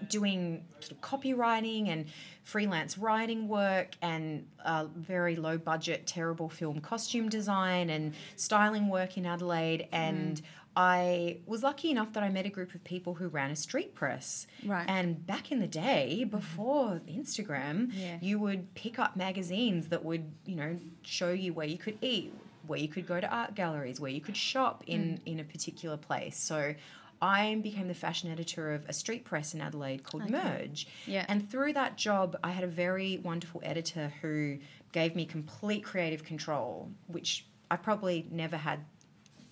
[0.09, 2.07] doing sort of copywriting and
[2.43, 9.17] freelance writing work and uh, very low budget, terrible film costume design and styling work
[9.17, 9.87] in Adelaide.
[9.93, 10.43] And
[10.75, 13.95] I was lucky enough that I met a group of people who ran a street
[13.95, 14.47] press.
[14.67, 14.87] Right.
[14.89, 18.19] And back in the day, before Instagram, Yeah.
[18.21, 22.33] you would pick up magazines that would, you know, show you where you could eat,
[22.67, 25.21] where you could go to art galleries, where you could shop in, mm.
[25.27, 26.37] in a particular place.
[26.39, 26.75] So
[27.21, 30.89] I became the fashion editor of a street press in Adelaide called Merge.
[31.07, 31.25] Yeah.
[31.29, 34.59] And through that job, I had a very wonderful editor who
[34.91, 38.81] gave me complete creative control, which I probably never had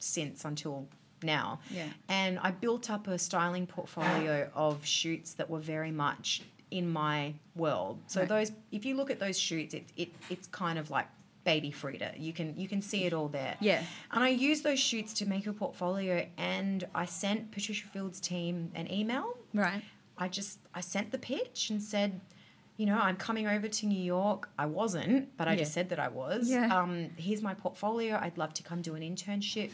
[0.00, 0.88] since until
[1.22, 1.60] now.
[1.70, 1.86] Yeah.
[2.08, 4.68] And I built up a styling portfolio ah.
[4.68, 8.00] of shoots that were very much in my world.
[8.06, 8.28] So Right.
[8.28, 11.06] those if you look at those shoots, it, it it's kind of like
[11.44, 12.14] baby Frida.
[12.16, 13.56] You can you can see it all there.
[13.60, 13.82] Yeah.
[14.12, 18.70] And I used those shoots to make a portfolio and I sent Patricia Field's team
[18.74, 19.82] an email Right.
[20.18, 22.20] I just I sent the pitch and said,
[22.76, 24.48] you know, I'm coming over to New York.
[24.58, 26.48] I wasn't, but I just said that I was.
[26.50, 26.74] Yeah.
[26.74, 28.18] Um, here's my portfolio.
[28.20, 29.70] I'd love to come do an internship.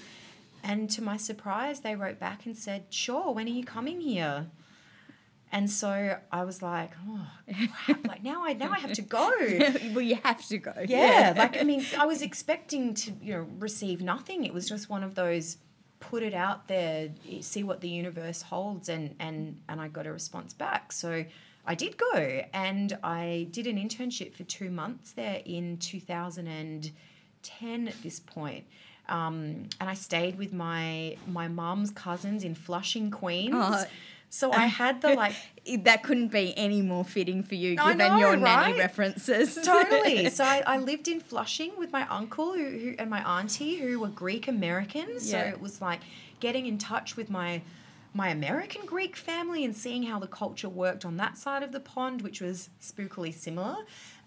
[0.64, 4.46] And to my surprise, they wrote back and said, sure, when are you coming here?
[5.56, 7.26] And so I was like, oh,
[7.86, 9.32] crap, like now I now I have to go.
[9.94, 10.74] well, you have to go.
[10.86, 14.44] Yeah, like I mean, I was expecting to you know receive nothing.
[14.44, 15.56] It was just one of those
[15.98, 17.08] put it out there,
[17.40, 20.92] see what the universe holds, and and and I got a response back.
[20.92, 21.24] So
[21.64, 27.88] I did go, and I did an internship for two months there in 2010.
[27.88, 28.66] At this point.
[29.08, 33.54] Um, and I stayed with my my mum's cousins in Flushing, Queens.
[33.56, 33.84] Oh.
[34.36, 35.34] So I had the like
[35.78, 39.54] that couldn't be any more fitting for you given know, your nanny references.
[39.54, 40.28] totally.
[40.36, 43.98] So I, I lived in Flushing with my uncle who, who and my auntie who
[44.00, 45.30] were Greek Americans.
[45.30, 46.00] So it was like
[46.40, 47.62] getting in touch with my
[48.12, 51.80] my American Greek family and seeing how the culture worked on that side of the
[51.80, 53.76] pond, which was spookily similar.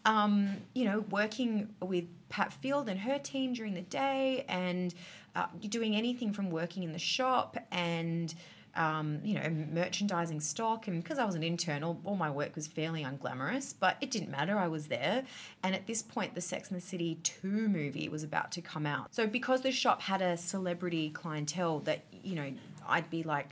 [0.05, 4.93] Um, you know, working with Pat Field and her team during the day, and
[5.35, 8.33] uh, doing anything from working in the shop and
[8.79, 10.87] um, you know, merchandising stock.
[10.87, 14.09] And because I was an intern, all, all my work was fairly unglamorous, but it
[14.09, 14.57] didn't matter.
[14.57, 15.23] I was there.
[15.63, 18.85] And at this point, the Sex and the City 2 movie was about to come
[18.85, 19.13] out.
[19.13, 22.51] So because the shop had a celebrity clientele that, you know,
[22.87, 23.49] I'd be like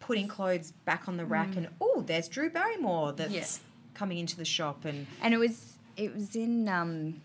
[0.00, 3.44] putting clothes back on the rack and, oh, there's Drew Barrymore that's Yeah.
[3.94, 4.84] coming into the shop.
[4.84, 7.20] And and it was it was in um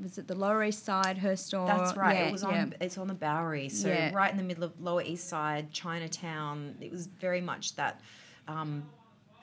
[0.00, 1.66] was at the Lower East Side, her store.
[1.66, 2.16] That's right.
[2.16, 2.54] Yeah, it was on.
[2.54, 2.66] yeah.
[2.80, 4.12] It's on the Bowery, so Yeah.
[4.14, 6.76] right in the middle of Lower East Side, Chinatown.
[6.80, 8.00] It was very much that,
[8.48, 8.84] um,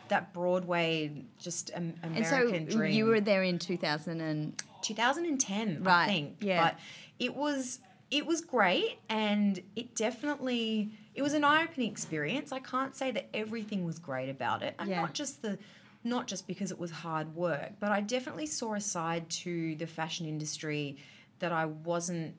[0.09, 2.93] that Broadway, just am- And so American dream.
[2.93, 6.37] you were there in 2000 and 2010, I think.
[6.41, 6.63] yeah.
[6.63, 6.79] But
[7.19, 7.79] it was
[8.11, 12.51] it was great, and it definitely it was an eye opening experience.
[12.51, 15.01] I can't say that everything was great about it, and Yeah.
[15.01, 15.57] not just the
[16.03, 19.87] not just because it was hard work, but I definitely saw a side to the
[19.87, 20.97] fashion industry
[21.39, 22.35] that I wasn't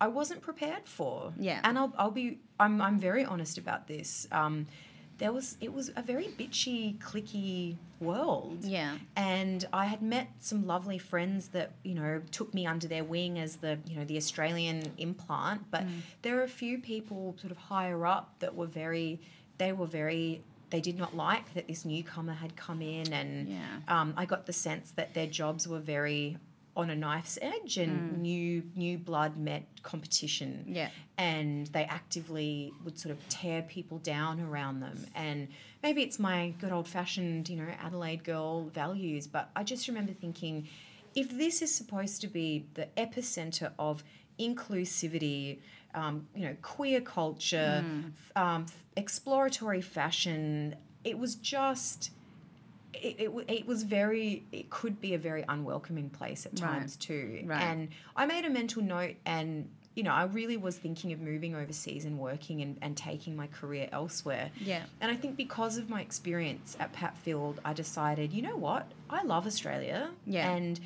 [0.00, 1.32] I wasn't prepared for.
[1.38, 1.60] Yeah.
[1.64, 4.28] and I'll I'll be I'm I'm very honest about this.
[4.30, 4.66] Um,
[5.18, 8.96] there was it was a very bitchy, clicky world yeah.
[9.16, 13.38] and I had met some lovely friends that you know took me under their wing
[13.38, 15.70] as the you know the Australian implant.
[15.70, 15.84] But
[16.22, 19.20] there are a few people sort of higher up that were very,
[19.58, 20.42] they were very.
[20.70, 23.80] They did not like that this newcomer had come in, and Yeah.
[23.88, 26.36] um, I got the sense that their jobs were very
[26.76, 30.90] on a knife's edge, and new new blood met competition Yeah.
[31.16, 35.04] and they actively would sort of tear people down around them.
[35.14, 35.48] And
[35.82, 40.12] maybe it's my good old fashioned, you know, Adelaide girl values, but I just remember
[40.12, 40.68] thinking
[41.16, 44.04] if this is supposed to be the epicenter of
[44.38, 45.58] inclusivity,
[45.94, 48.66] um, you know, queer culture, f- um,
[48.98, 52.10] exploratory fashion, it was just.
[52.94, 56.60] It, it, it was very it could be a very unwelcoming place at Right.
[56.80, 57.62] times too Right.
[57.62, 61.54] and I made a mental note and you know, I really was thinking of moving
[61.54, 64.50] overseas and working and, and taking my career elsewhere.
[64.60, 64.82] Yeah.
[65.00, 68.90] And I think because of my experience at Pat Field, I decided, you know what?
[69.10, 70.10] I love Australia.
[70.24, 70.50] Yeah.
[70.52, 70.78] And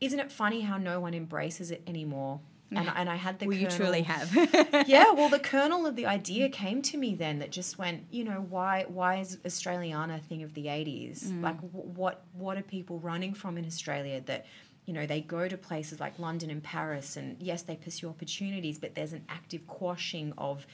[0.00, 2.40] isn't it funny how no one embraces it anymore?
[2.72, 4.32] And, and I had the Well, you truly have.
[4.86, 8.22] yeah, well, the kernel of the idea came to me then that just went, you
[8.24, 11.32] know, why why is Australiana a thing of the eighties?
[11.42, 14.46] Like, wh- what what are people running from in Australia that,
[14.86, 18.78] you know, they go to places like London and Paris, and yes, they pursue opportunities,
[18.78, 20.64] but there's an active quashing of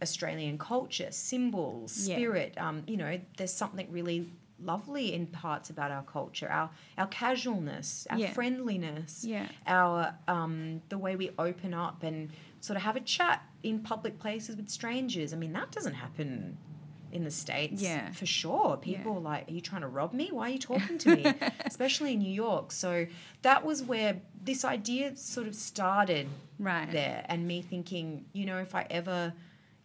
[0.00, 2.16] Australian culture, symbols, Yeah.
[2.16, 2.54] spirit.
[2.56, 4.28] Um, you know, there's something really
[4.64, 8.32] lovely in parts about our culture, our our casualness, our Yeah.
[8.32, 9.48] friendliness Yeah.
[9.66, 14.18] our um, the way we open up and sort of have a chat in public
[14.18, 15.32] places with strangers.
[15.32, 16.56] I mean, that doesn't happen
[17.10, 18.10] in the states, Yeah.
[18.12, 18.78] for sure.
[18.78, 20.28] People are like, "Are you trying to rob me?
[20.32, 21.34] Why are you talking to me?"
[21.66, 22.72] Especially in New York.
[22.72, 23.06] So
[23.42, 26.90] that was where this idea sort of started Right.
[26.90, 29.34] there, and me thinking, you know, if I ever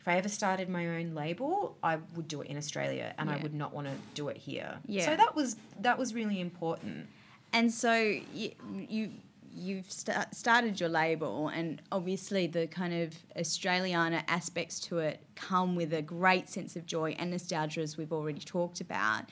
[0.07, 3.35] if I ever started my own label, I would do it in Australia, and I
[3.43, 4.77] would not want to do it here.
[4.85, 5.05] Yeah.
[5.05, 7.07] So that was that was really important.
[7.51, 7.93] And so
[8.33, 8.51] you,
[8.87, 9.11] you
[9.53, 15.75] you've sta- started your label, and obviously the kind of Australiana aspects to it come
[15.75, 19.25] with a great sense of joy and nostalgia, as we've already talked about.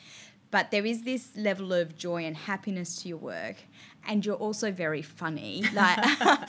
[0.51, 3.55] But there is this level of joy and happiness to your work,
[4.07, 5.63] and you're also very funny.
[5.73, 5.99] Like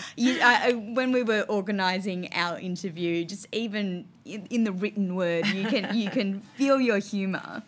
[0.17, 5.47] you, I, when we were organising our interview, just even in, in the written word,
[5.49, 7.63] you can you can feel your humour.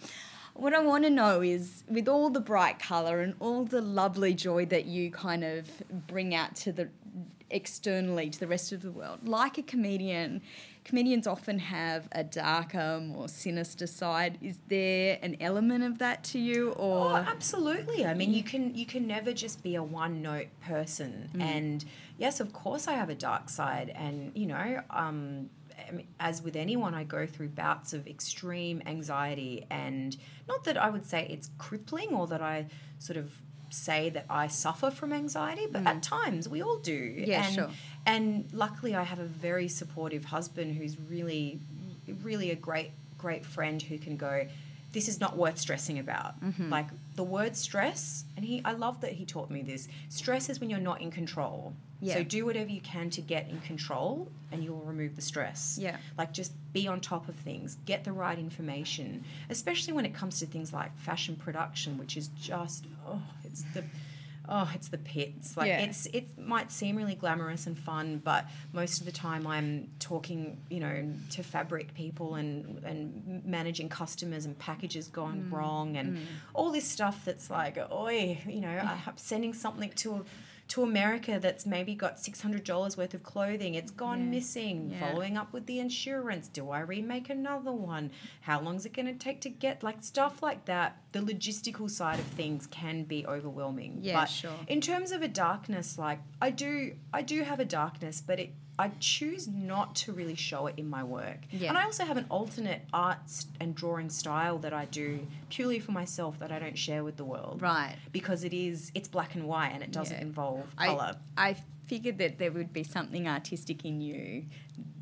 [0.55, 4.35] What I want to know is, with all the bright colour and all the lovely
[4.35, 5.69] joy that you kind of
[6.09, 6.89] bring out to the
[7.51, 10.43] externally to the rest of the world, like a comedian,
[10.85, 14.39] comedians often have a darker, more sinister side.
[14.41, 18.07] Is there an element of that to you, or Oh, absolutely.
[18.07, 21.31] I mean, you can you can never just be a one note person.
[21.41, 21.85] And
[22.19, 25.51] yes, of course, I have a dark side, and you know, um,
[26.21, 30.17] as with anyone, I go through bouts of extreme anxiety, and
[30.49, 32.67] not that I would say it's crippling or that I
[32.99, 33.33] sort of
[33.71, 36.93] say that I suffer from anxiety, but at times we all do.
[36.93, 37.71] Yeah, and, sure.
[38.07, 41.61] And luckily, I have a very supportive husband who's really,
[42.23, 44.47] really a great, great friend who can go.
[44.93, 46.43] This is not worth stressing about.
[46.43, 46.71] Mm-hmm.
[46.71, 49.89] Like the word stress, and he, I love that he taught me this.
[50.09, 51.75] Stress is when you're not in control.
[52.01, 52.15] Yeah.
[52.15, 55.79] So do whatever you can to get in control, and you'll remove the stress.
[55.81, 55.97] Yeah.
[56.17, 60.39] Like just be on top of things, get the right information, especially when it comes
[60.39, 63.85] to things like fashion production, which is just oh, it's the
[64.49, 65.57] oh, it's the pits.
[65.57, 65.81] Like Yeah.
[65.81, 70.59] it's it might seem really glamorous and fun, but most of the time I'm talking,
[70.71, 75.53] you know, to fabric people and and managing customers and packages gone mm.
[75.53, 76.23] wrong and mm.
[76.55, 78.69] all this stuff that's like, oi, you know,
[79.07, 80.25] I'm sending something to
[80.69, 83.75] to America that's maybe got six hundred dollars worth of clothing.
[83.75, 84.31] It's gone Yeah.
[84.31, 84.91] missing.
[84.91, 85.01] Yeah.
[85.11, 86.47] Following up with the insurance.
[86.49, 88.11] Do I remake another one?
[88.43, 90.99] How long is it going to take to get like stuff like that?
[91.13, 94.01] The logistical side of things can be overwhelming.
[94.03, 94.53] Yeah, but sure.
[94.67, 98.51] In terms of a darkness, like I do, I do have a darkness, but it.
[98.79, 101.39] I choose not to really show it in my work.
[101.51, 101.71] Yeah.
[101.71, 103.19] And I also have an alternate art
[103.61, 107.25] and drawing style that I do purely for myself that I don't share with the
[107.25, 107.61] world.
[107.61, 107.97] Right.
[108.13, 110.23] Because it is it's black and white and it doesn't Yeah.
[110.23, 111.17] involve I, color.
[111.37, 111.57] I
[111.87, 114.45] figured that there would be something artistic in you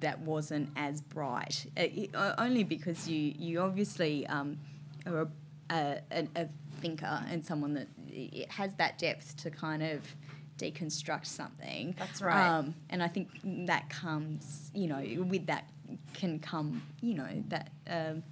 [0.01, 4.59] that wasn't as bright, it- uh, only because you you obviously um,
[5.07, 5.29] are a,
[5.71, 6.49] a, a, a
[6.81, 10.03] thinker and someone that it has that depth to kind of
[10.59, 11.95] deconstruct something.
[11.99, 12.47] That's right.
[12.49, 13.29] Um, and I think
[13.67, 15.69] that comes, you know, with that
[16.15, 17.71] can come, you know, that.
[17.89, 18.23] Um,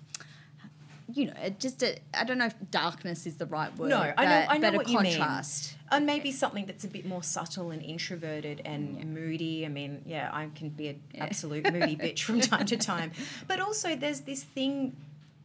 [1.12, 3.90] you know, it just a, I don't know if darkness is the right word.
[3.90, 5.12] No, I know- I know but what a you mean.
[5.18, 5.76] contrast.
[5.92, 9.66] And maybe something that's a bit more subtle and introverted and moody.
[9.66, 13.12] I mean, yeah, I can be an absolute moody bitch from time to time.
[13.46, 14.96] But also, there's this thing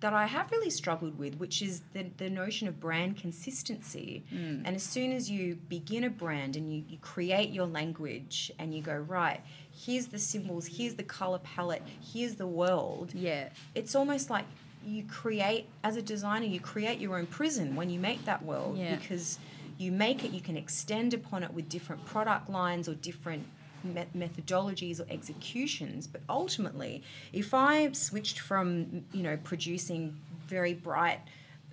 [0.01, 4.23] that I have really struggled with, which is the, the notion of brand consistency.
[4.33, 4.61] Mm.
[4.65, 8.73] And as soon as you begin a brand and you, you create your language and
[8.73, 9.41] you go, right,
[9.71, 11.83] here's the symbols, here's the color palette,
[12.13, 13.49] here's the world, Yeah.
[13.75, 14.45] it's almost like
[14.85, 18.77] you create as a designer you create your own prison when you make that world
[18.77, 18.95] Yeah.
[18.95, 19.37] because
[19.77, 23.45] you make it you can extend upon it with different product lines or different
[23.83, 27.03] me- methodologies or executions but ultimately
[27.33, 30.15] if i switched from you know producing
[30.47, 31.19] very bright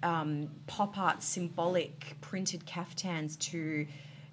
[0.03, 3.87] um, pop art symbolic printed caftans to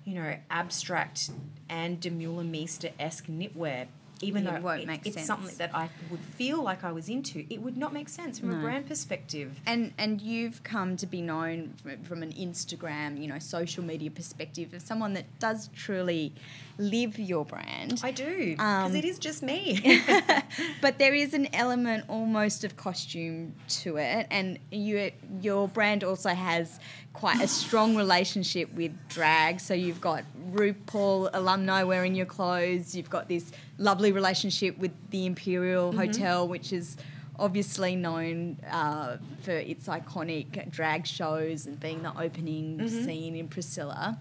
[0.03, 1.31] you know abstract
[1.69, 3.87] and Demeulemeester-esque knitwear
[4.21, 5.27] even it though won't it- make it's sense.
[5.27, 8.51] something that I would feel like I was into, it would not make sense from
[8.51, 9.59] a brand perspective.
[9.65, 14.09] And and you've come to be known from, from an Instagram, you know, social media
[14.11, 16.33] perspective as someone that does truly
[16.77, 18.01] live your brand.
[18.03, 20.01] I do because Um, it is just me.
[20.81, 25.11] but there is an element almost of costume to it, and you
[25.41, 26.79] your brand also has
[27.13, 29.59] quite a strong relationship with drag.
[29.59, 32.95] So you've got RuPaul alumni wearing your clothes.
[32.95, 36.97] You've got this lovely relationship with the Imperial Hotel, which is
[37.39, 44.17] obviously known uh, for its iconic drag shows and being the opening scene in Priscilla.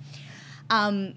[0.71, 1.15] Um,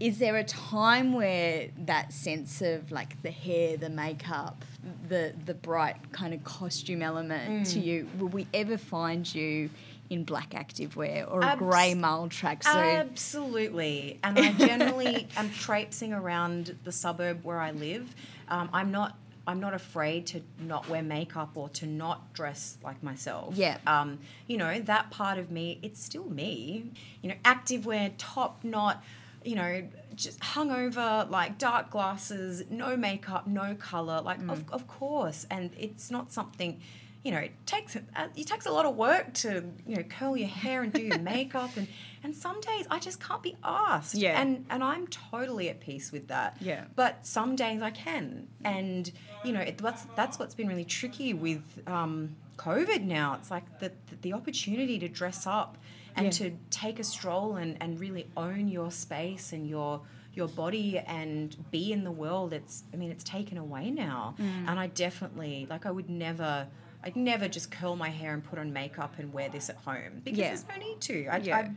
[0.00, 4.64] is there a time where that sense of like the hair, the makeup,
[5.08, 9.70] the the bright kind of costume element to you, will we ever find you
[10.10, 13.00] in black activewear or a Abs- grey male tracksuit?
[13.00, 14.18] Absolutely.
[14.22, 18.14] And I generally am traipsing around the suburb where I live.
[18.48, 19.16] Um, I'm not.
[19.46, 23.54] I'm not afraid to not wear makeup or to not dress like myself.
[23.56, 23.76] Yeah.
[23.86, 25.78] Um, you know that part of me.
[25.82, 26.90] It's still me.
[27.20, 29.04] You know, activewear, top knot.
[29.44, 34.20] You know, just hungover, like dark glasses, no makeup, no color.
[34.22, 35.46] Like, of, of course.
[35.50, 36.80] And it's not something
[37.24, 38.00] you know, it takes uh,
[38.36, 41.18] it takes a lot of work to you know curl your hair and do your
[41.34, 41.88] makeup, and
[42.22, 44.14] and some days I just can't be asked.
[44.14, 44.38] Yeah.
[44.40, 46.58] and and I'm totally at peace with that.
[46.60, 46.84] Yeah.
[46.94, 49.10] but some days I can, and
[49.42, 53.02] you know, it, that's that's what's been really tricky with um, COVID.
[53.02, 55.78] Now it's like the the, the opportunity to dress up
[56.16, 56.30] and Yeah.
[56.30, 60.02] to take a stroll and and really own your space and your
[60.32, 64.68] your body and be in the world it's i mean it's taken away now Mm.
[64.68, 66.66] and i definitely like i would never
[67.04, 70.20] i'd never just curl my hair and put on makeup and wear this at home
[70.24, 70.48] because Yeah.
[70.48, 71.68] there's no need to I, Yeah.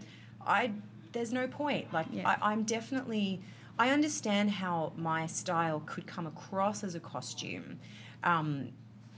[0.46, 0.72] I, I
[1.12, 2.08] there's no point like.
[2.26, 3.42] I, i'm definitely
[3.80, 7.80] i understand how my style could come across as a costume
[8.24, 8.70] um,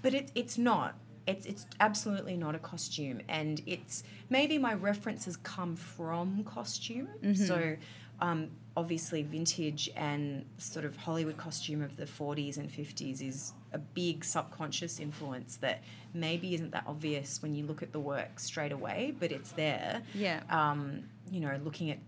[0.02, 0.96] but it, it's not
[1.28, 7.34] it's, it's absolutely not a costume and it's maybe my references come from costume Mm-hmm.
[7.46, 7.76] so
[8.22, 13.78] um, obviously vintage and sort of Hollywood costume of the 40s and 50s is a
[13.78, 15.82] big subconscious influence that
[16.14, 20.02] maybe isn't that obvious when you look at the work straight away, but it's there.
[20.14, 20.42] Yeah.
[20.50, 22.00] Um, you know, looking at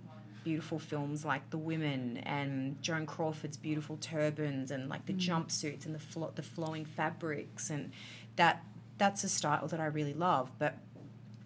[0.43, 5.95] beautiful films like The Women and Joan Crawford's beautiful turbans and like the jumpsuits and
[5.95, 7.91] the flo- the flowing fabrics and
[8.35, 8.65] that
[9.01, 10.51] that's a style that I really love.
[10.59, 10.75] But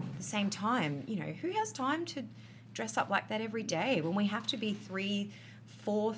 [0.01, 2.23] at the same time, you know, who has time to
[2.73, 5.31] dress up like that every day when we have to be three,
[5.65, 6.15] four,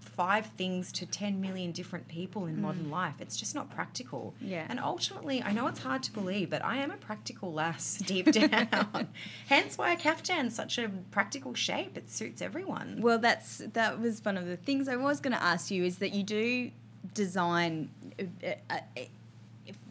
[0.00, 3.16] five things to 10 million different people in modern life?
[3.20, 4.32] It's just not practical.
[4.40, 4.64] Yeah.
[4.70, 8.32] And ultimately, I know it's hard to believe, but I am a practical lass deep
[8.32, 9.08] down.
[9.46, 11.98] Hence why a kaftan's such a practical shape.
[11.98, 13.02] It suits everyone.
[13.02, 15.98] Well, that's that was one of the things I was going to ask you is
[15.98, 16.70] that you do
[17.12, 18.78] design uh, uh,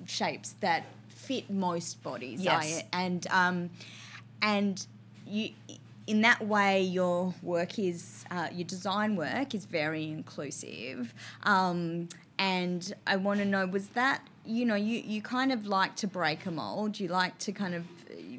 [0.07, 2.83] shapes that fit most bodies, Yes.
[2.93, 3.69] I- and um,
[4.41, 4.85] and
[5.25, 5.49] you
[6.07, 11.13] in that way your work is uh, your design work is very inclusive.
[11.43, 12.07] Um,
[12.39, 16.07] and I want to know was that you know you, you kind of like to
[16.07, 17.83] break a mold you like to kind of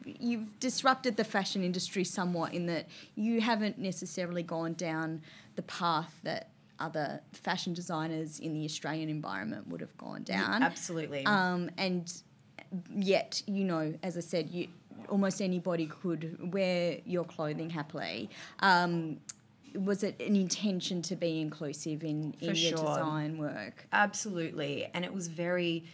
[0.06, 5.20] you've disrupted the fashion industry somewhat in that you haven't necessarily gone down
[5.56, 6.48] the path that
[6.80, 10.62] other fashion designers in the Australian environment would have gone down.
[10.62, 11.24] Absolutely.
[11.26, 12.12] Um, and
[12.94, 14.68] yet, you know, as I said, you
[15.08, 18.28] almost anybody could wear your clothing happily.
[18.60, 19.18] Um,
[19.74, 22.86] was it an intention to be inclusive in, in For your sure.
[22.86, 23.86] design work?
[23.92, 24.88] Absolutely.
[24.94, 25.84] And it was very,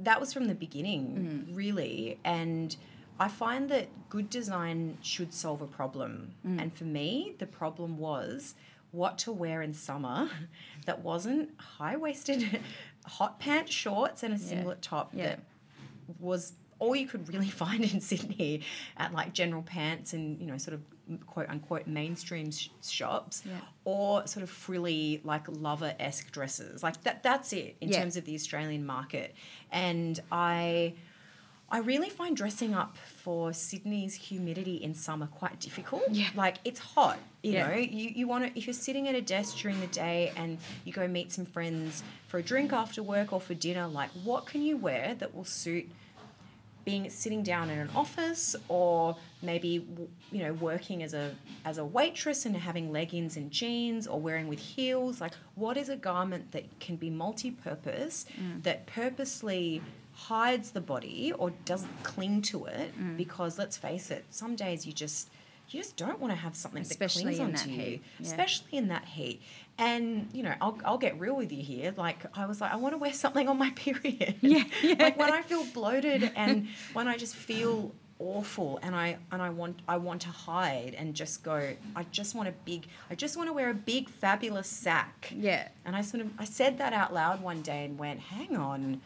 [0.00, 2.18] that was from the beginning, really.
[2.24, 2.76] And
[3.20, 6.34] I find that good design should solve a problem.
[6.44, 8.54] And for me, the problem was
[8.92, 10.30] what to wear in summer
[10.86, 12.60] that wasn't high waisted
[13.06, 15.26] hot pant shorts and a singlet top Yeah.
[15.30, 15.40] that
[16.20, 18.62] was all you could really find in Sydney
[18.96, 23.58] at like general pants and you know sort of quote unquote mainstream sh- shops Yeah.
[23.84, 28.00] or sort of frilly like lover esque dresses like that that's it in Yeah.
[28.00, 29.34] terms of the Australian market
[29.70, 30.94] and I
[31.72, 36.02] I really find dressing up for Sydney's humidity in summer quite difficult.
[36.10, 36.28] Yeah.
[36.34, 37.68] Like it's hot, you Yeah.
[37.68, 37.76] know.
[37.76, 40.92] You you want to if you're sitting at a desk during the day and you
[40.92, 44.60] go meet some friends for a drink after work or for dinner, like what can
[44.60, 45.88] you wear that will suit
[46.84, 49.86] being sitting down in an office or maybe
[50.30, 54.48] you know working as a as a waitress and having leggings and jeans or wearing
[54.48, 58.60] with heels like what is a garment that can be multi-purpose mm.
[58.64, 59.80] that purposely
[60.28, 63.16] hides the body or doesn't cling to it mm.
[63.16, 65.28] because let's face it some days you just
[65.68, 68.02] you just don't want to have something Especially that clings in onto that you heat,
[68.18, 68.26] yeah.
[68.26, 69.40] especially in that heat
[69.78, 72.76] and you know I'll, I'll get real with you here like i was like i
[72.76, 74.96] want to wear something on my period Yeah, yeah.
[74.98, 79.50] like when i feel bloated and when i just feel awful and i and i
[79.50, 83.36] want i want to hide and just go i just want a big i just
[83.36, 85.68] want to wear a big fabulous sack Yeah.
[85.84, 89.00] and i sort of i said that out loud one day and went hang on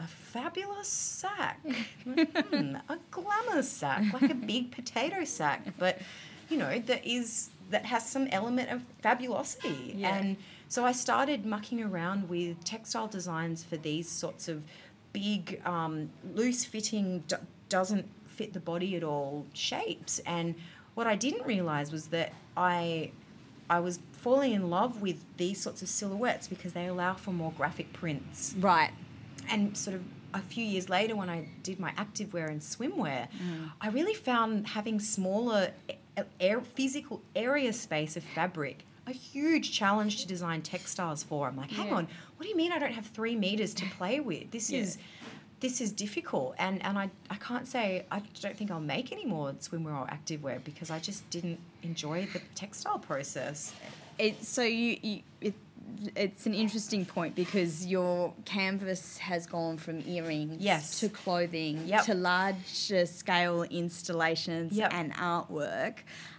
[0.00, 1.60] a fabulous sack.
[2.04, 5.66] Hmm, a glamour sack like a big potato sack.
[5.78, 6.00] But
[6.48, 9.94] you know that is that has some element of fabulosity.
[9.96, 10.16] Yeah.
[10.16, 10.36] and
[10.68, 14.64] so i started mucking around with textile designs for these sorts of
[15.12, 17.36] big um, loose fitting d-
[17.68, 20.18] doesn't fit the body at all shapes.
[20.26, 20.54] And
[20.94, 23.10] what i didn't realize was that i
[23.68, 27.52] i was falling in love with these sorts of silhouettes because they allow for more
[27.56, 28.54] graphic prints.
[28.58, 28.90] Right.
[29.50, 33.70] And sort of a few years later when I did my activewear and swimwear, mm.
[33.80, 35.72] I really found having smaller
[36.40, 41.48] air, physical area space of fabric a huge challenge to design textiles for.
[41.48, 41.94] I'm like, hang Yeah.
[41.96, 44.50] on, what do you mean I don't have three meters to play with?
[44.52, 44.80] This Yeah.
[44.80, 44.98] is
[45.58, 49.26] this is difficult and, and I, I can't say I don't think I'll make any
[49.26, 53.74] more swimwear or activewear because I just didn't enjoy the textile process.
[54.18, 55.54] It, so you, you it,
[56.16, 61.00] it's an interesting point because your canvas has gone from earrings Yes.
[61.00, 62.04] to clothing Yep.
[62.06, 64.92] to larger scale installations Yep.
[64.94, 65.94] and artwork,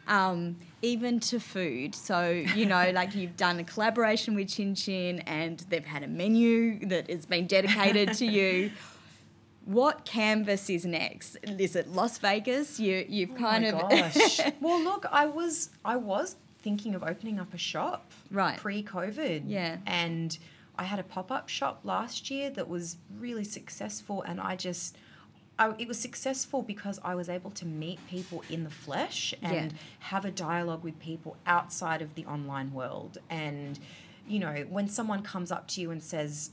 [0.07, 1.95] um, even to food.
[1.95, 6.07] So you know, like you've done a collaboration with Chin Chin, and they've had a
[6.07, 8.71] menu that has been dedicated to you.
[9.65, 11.37] What canvas is next?
[11.43, 12.79] Is it Las Vegas?
[12.79, 14.39] You you've kind oh of gosh.
[14.59, 18.57] well, look, I was I was thinking of opening up a shop Right.
[18.57, 19.43] pre-COVID.
[19.47, 19.77] Yeah.
[19.85, 20.37] And
[20.77, 24.97] I had a pop-up shop last year that was really successful, and I just.
[25.59, 29.71] I, it was successful because I was able to meet people in the flesh and
[29.71, 29.77] Yeah.
[29.99, 33.19] have a dialogue with people outside of the online world.
[33.29, 33.77] And,
[34.27, 36.51] you know, when someone comes up to you and says,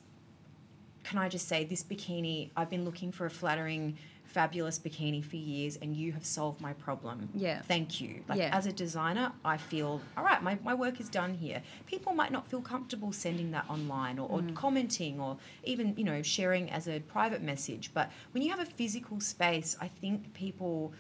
[1.05, 2.51] can I just say this bikini?
[2.55, 3.97] I've been looking for a flattering
[4.29, 7.29] fabulous bikini for years and you have solved my problem.
[7.35, 7.63] Yeah.
[7.63, 8.23] Thank you.
[8.29, 8.51] Like Yeah.
[8.57, 11.63] as a designer, I feel all right, my, my work is done here.
[11.87, 14.55] People might not feel comfortable sending that online or, or Mm.
[14.55, 17.91] commenting or even, you know, sharing as a private message.
[17.95, 20.93] But when you have a physical space, I think people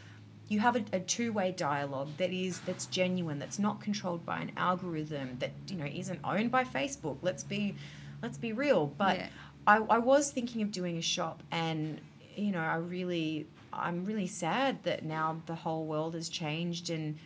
[0.48, 4.50] you have a, a two-way dialogue that is that's genuine that's not controlled by an
[4.56, 7.74] algorithm that you know isn't owned by facebook let's be
[8.22, 9.28] let's be real but Yeah.
[9.66, 12.00] I, I was thinking of doing a shop and
[12.38, 17.16] you know i really i'm really sad that now the whole world has changed and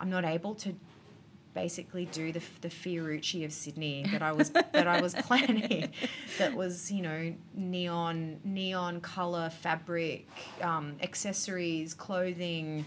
[0.00, 0.74] i'm not able to
[1.54, 5.90] basically do the, the Fiorucci of Sydney that I was that I was planning
[6.38, 10.26] that was you know neon neon color fabric
[10.60, 12.84] um, accessories clothing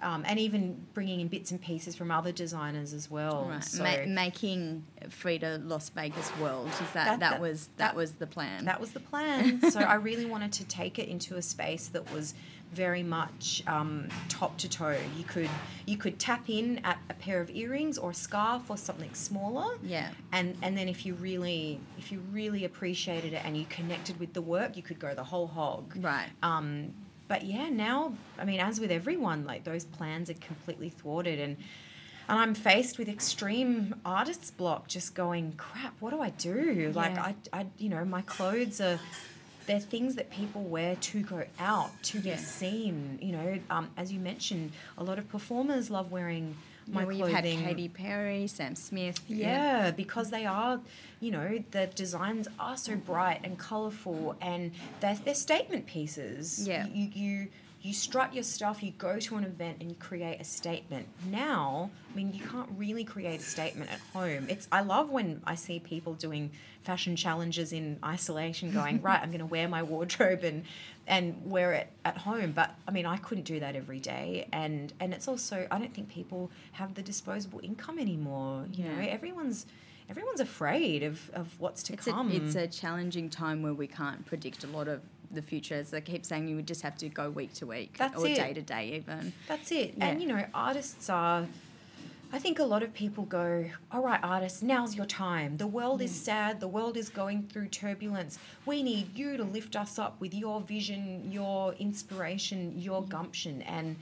[0.00, 3.64] um, and even bringing in bits and pieces from other designers as well Right.
[3.64, 6.68] so Ma- making Frida Las Vegas World.
[6.68, 8.64] Is that That- that, that- was that, that- was the plan?
[8.66, 12.12] that was the plan so I really wanted to take it into a space that
[12.12, 12.34] was
[12.72, 15.48] very much um, top to toe you could
[15.86, 19.78] you could tap in at a pair of earrings or a scarf or something smaller
[19.82, 20.10] yeah.
[20.32, 24.34] and and then if you really if you really appreciated it and you connected with
[24.34, 26.28] the work you could go the whole hog Right.
[26.42, 26.92] um
[27.28, 31.56] but yeah now i mean as with everyone like those plans are completely thwarted and
[32.28, 36.90] and i'm faced with extreme artist's block just going crap what do i do?
[36.94, 38.98] Like I, I you know my clothes are
[39.66, 42.36] they're things that people wear to go out to be Yeah.
[42.36, 43.58] seen you know.
[43.68, 46.56] Um, as you mentioned a lot of performers love wearing
[46.90, 49.20] my yeah, well, had Katy Perry, Sam Smith.
[49.28, 50.80] yeah, because they are,
[51.20, 56.66] you know, the designs are so bright and colourful, and they're, they're statement pieces.
[56.66, 56.86] Yeah.
[56.86, 57.48] You, you
[57.88, 58.82] you strut your stuff.
[58.82, 61.08] You go to an event and you create a statement.
[61.30, 64.46] Now, I mean, you can't really create a statement at home.
[64.50, 66.50] It's I love when I see people doing
[66.82, 69.18] fashion challenges in isolation, going right.
[69.22, 70.64] I'm going to wear my wardrobe and
[71.06, 72.52] and wear it at home.
[72.52, 75.94] But I mean, I couldn't do that every day, and and it's also I don't
[75.94, 78.66] think people have the disposable income anymore.
[78.70, 79.64] You know, everyone's
[80.10, 82.30] everyone's afraid of, of what's to It's a, come.
[82.32, 85.00] it's a challenging time where we can't predict a lot of
[85.30, 85.76] the future.
[85.76, 88.26] As I keep saying, you would just have to go week to week That's or
[88.26, 88.36] it.
[88.36, 89.32] day to day even.
[89.46, 89.94] That's it.
[89.96, 90.06] Yeah.
[90.06, 91.46] And you know, artists are.
[92.30, 95.56] I think a lot of people go, all right, artists, now's your time.
[95.56, 96.24] The world is mm.
[96.24, 96.60] sad.
[96.60, 98.38] The world is going through turbulence.
[98.66, 103.08] We need you to lift us up with your vision, your inspiration, your mm.
[103.08, 103.62] gumption.
[103.62, 103.96] And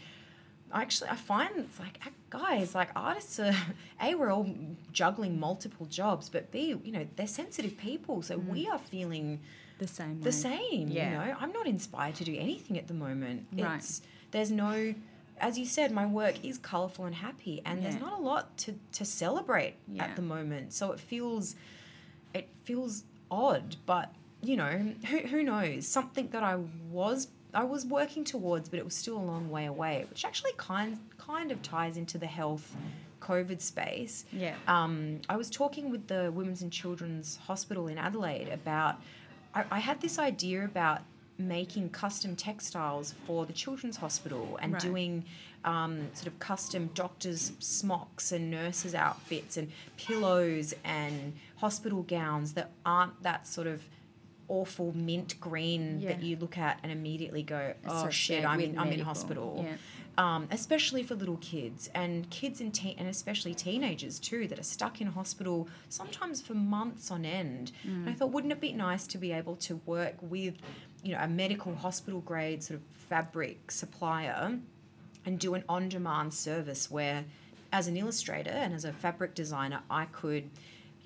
[0.73, 3.55] actually, I find it's like, ah, guys, like artists are,
[4.03, 4.51] A, we're all
[4.93, 8.23] juggling multiple jobs, but B, you know, they're sensitive people.
[8.23, 8.73] So we mm.
[8.73, 9.39] are feeling
[9.79, 10.21] The same.
[10.21, 10.31] the way.
[10.31, 10.89] same.
[10.89, 11.11] Yeah.
[11.11, 13.47] You know, I'm not inspired to do anything at the moment.
[13.53, 13.77] Right.
[13.77, 14.95] It's there's no,
[15.41, 18.75] as you said, my work is colourful and happy, and there's not a lot to
[18.93, 20.05] to celebrate Yeah.
[20.05, 20.73] at the moment.
[20.73, 21.57] So it feels,
[22.35, 24.13] it feels odd, but
[24.43, 25.87] you know, who who knows?
[25.87, 26.57] Something that I
[26.91, 27.29] was.
[27.55, 30.99] I was working towards, but it was still a long way away, which actually kind
[31.17, 32.77] kind of ties into the health
[33.21, 34.27] COVID space.
[34.31, 34.57] Yeah.
[34.69, 38.97] Um, I was talking with the Women's and Children's Hospital in Adelaide about.
[39.57, 41.01] I, I had this idea about
[41.39, 44.83] making custom textiles for the Children's Hospital and Right.
[44.83, 45.25] doing
[45.65, 52.71] um, sort of custom doctors' smocks and nurses' outfits and pillows and hospital gowns that
[52.85, 53.83] aren't that sort of
[54.49, 58.93] awful mint green that you look at and immediately go, oh shit, I'm in, I'm
[58.93, 59.77] in hospital Yeah.
[60.19, 64.63] Um, especially for little kids and kids and, teen, and especially teenagers too that are
[64.65, 67.73] stuck in hospital sometimes for months on end.
[67.85, 68.19] And I Mm.
[68.19, 70.55] thought, wouldn't it be nice to be able to work with,
[71.03, 74.59] you know, a medical hospital grade sort of fabric supplier
[75.25, 77.25] and do an on-demand service where,
[77.73, 80.49] as an illustrator and as a fabric designer, I could.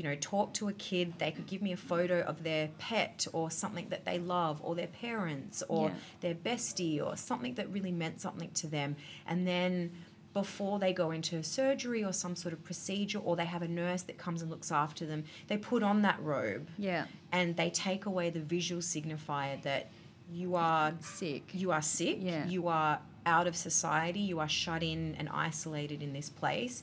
[0.01, 1.12] You know, talk to a kid.
[1.18, 4.74] They could give me a photo of their pet or something that they love, or
[4.74, 5.94] their parents, or Yeah.
[6.22, 8.96] their bestie or something that really meant something to them.
[9.26, 9.90] And then
[10.32, 14.01] before they go into surgery or some sort of procedure, or they have a nurse
[14.05, 17.05] that comes and looks after them, they put on that robe Yeah.
[17.30, 19.90] and they take away the visual signifier that
[20.32, 21.42] you are Sick.
[21.53, 22.46] you are sick, Yeah.
[22.46, 26.82] you are out of society, you are shut in and isolated in this place.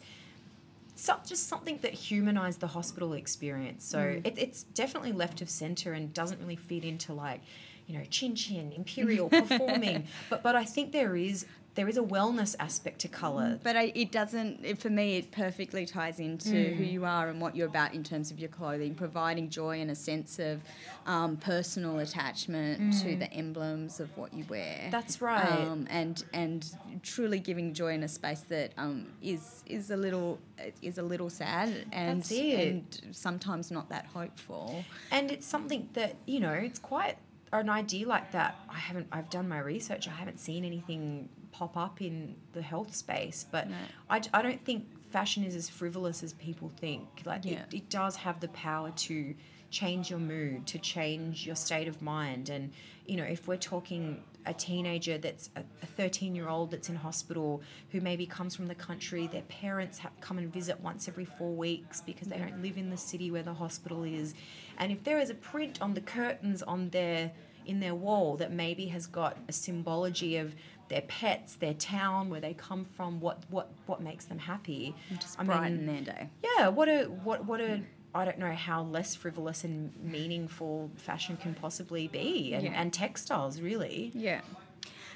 [1.00, 3.86] So, just something that humanized the hospital experience.
[3.86, 4.26] So Mm.
[4.26, 7.42] it, it's definitely left of center and doesn't really fit into like,
[7.86, 10.08] you know, chin chin, imperial, performing.
[10.30, 11.46] But but I think there is
[11.78, 13.60] there is a wellness aspect to color.
[13.64, 16.76] But I, it doesn't, it, for me, it perfectly ties into Mm.
[16.76, 19.92] who you are and what you're about in terms of your clothing, providing joy and
[19.92, 20.62] a sense of
[21.06, 24.80] um, personal attachment to the emblems of what you wear.
[24.88, 24.92] Mm.
[24.92, 25.46] That's right.
[25.62, 26.70] Um, and and
[27.04, 30.40] truly giving joy in a space that um, is is a little
[30.82, 34.84] is a little sad and and sometimes not that hopeful.
[35.12, 37.18] and it's something that you know it's quite
[37.54, 39.08] an idea like that, I haven't.
[39.12, 40.08] I've done my research.
[40.08, 43.76] I haven't seen anything pop up in the health space, but No.
[44.10, 47.08] I, I don't think fashion is as frivolous as people think.
[47.26, 47.64] Like Yeah.
[47.72, 49.36] it, it does have the power to
[49.70, 52.72] change your mood, to change your state of mind, and
[53.06, 57.62] you know if we're talking a teenager that's a 13 year old that's in hospital
[57.92, 61.52] who maybe comes from the country their parents have come and visit once every four
[61.54, 64.34] weeks because they don't live in the city where the hospital is
[64.78, 67.30] and if there is a print on the curtains on their
[67.66, 70.56] in their wall that maybe has got a symbology of
[70.90, 75.40] their pets their town where they come from what what what makes them happy Just
[75.40, 76.30] I brighten mean, their day.
[76.44, 77.82] yeah, what a what what a
[78.16, 82.72] I don't know how less frivolous and meaningful fashion can possibly be, and, Yeah.
[82.82, 84.12] and textiles really.
[84.16, 84.42] Yeah.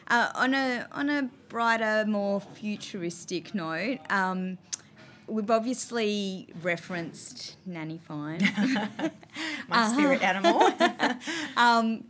[0.08, 4.58] Uh, on a on a brighter, more futuristic note, um,
[5.26, 8.42] we've obviously referenced Nanny Fine.
[9.70, 10.70] My spirit animal.
[11.58, 12.04] um,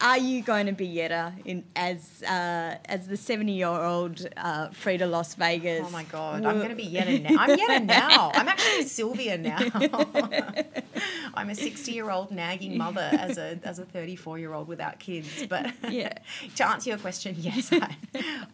[0.00, 4.68] are you going to be Yetta in as uh, as the seventy year old uh,
[4.70, 5.84] Frida Las Vegas?
[5.86, 7.36] oh my god, I'm gonna be Yetta now.
[7.38, 8.30] I'm Yetta now.
[8.34, 9.58] I'm actually Sylvia now.
[11.34, 14.98] I'm a 60 year old nagging mother as a as a 34 year old without
[14.98, 15.46] kids.
[15.48, 16.12] But Yeah.
[16.56, 17.96] to answer your question, yes, I,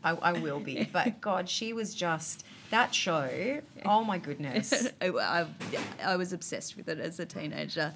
[0.04, 0.88] I, I will be.
[0.92, 3.60] But God, she was just that show.
[3.84, 4.88] Oh my goodness.
[5.00, 5.46] I, I,
[6.04, 7.94] I was obsessed with it as a teenager.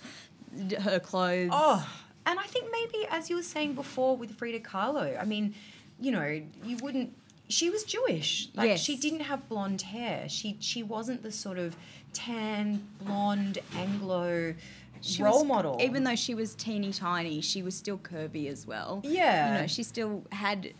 [0.80, 1.50] Her clothes.
[1.52, 1.86] Oh,
[2.26, 5.54] and I think maybe as you were saying before with Frida Kahlo, I mean,
[6.00, 7.14] you know, you wouldn't.
[7.48, 8.48] She was Jewish.
[8.54, 8.80] Like Yes.
[8.80, 10.28] she didn't have blonde hair.
[10.28, 11.76] She she wasn't the sort of
[12.12, 14.54] tan, blonde Anglo
[15.00, 15.78] She role was- model.
[15.80, 19.00] Even though she was teeny tiny, she was still curvy as well.
[19.04, 19.54] Yeah.
[19.54, 20.74] You know, she still had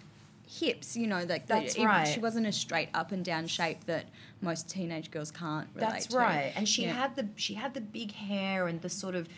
[0.49, 2.05] hips, you know, like That's even- right.
[2.07, 4.07] She wasn't a straight up and down shape that
[4.41, 6.17] most teenage girls can't relate That's to.
[6.19, 6.53] right.
[6.57, 6.93] And she Yeah.
[6.95, 9.29] had the she had the big hair and the sort of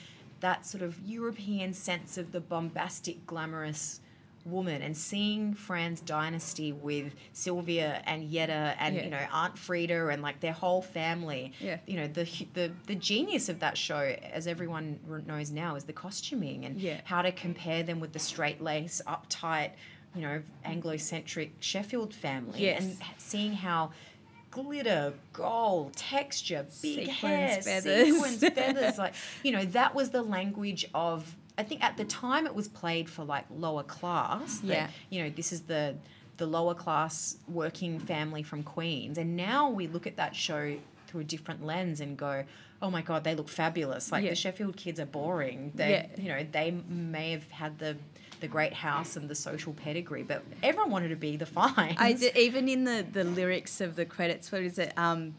[0.42, 4.00] that sort of European sense of the bombastic, glamorous
[4.44, 4.82] woman.
[4.82, 9.04] And seeing Fran's dynasty with Sylvia and Yetta and Yeah.
[9.04, 11.52] you know Aunt Frida and like their whole family.
[11.60, 11.78] Yeah.
[11.86, 14.00] You know the the the genius of that show,
[14.32, 17.00] as everyone knows now, is the costuming and Yeah.
[17.04, 19.70] how to compare them with the straight lace, uptight.
[20.14, 22.82] You know, Anglo-centric Sheffield family, Yes.
[22.82, 23.92] and seeing how
[24.52, 28.06] glitter, gold, texture, big Sequins, hair, feathers.
[28.14, 28.98] sequins, feathers.
[28.98, 32.68] Like, you know, that was the language of, I think at the time it was
[32.68, 34.58] played for like lower class.
[34.58, 34.88] that, Yeah.
[35.10, 35.96] You know, this is the,
[36.36, 39.18] the lower class working family from Queens.
[39.18, 40.76] And now we look at that show
[41.08, 42.44] through a different lens and go,
[42.80, 44.12] oh my God, they look fabulous.
[44.12, 44.30] Like Yeah.
[44.30, 45.72] the Sheffield kids are boring.
[45.74, 46.22] They, Yeah.
[46.22, 47.96] you know, they may have had the,
[48.42, 51.94] the great house and the social pedigree, but everyone wanted to be the fine.
[51.98, 54.92] I did, even in the, the lyrics of the credits, what is it?
[54.98, 55.34] Um,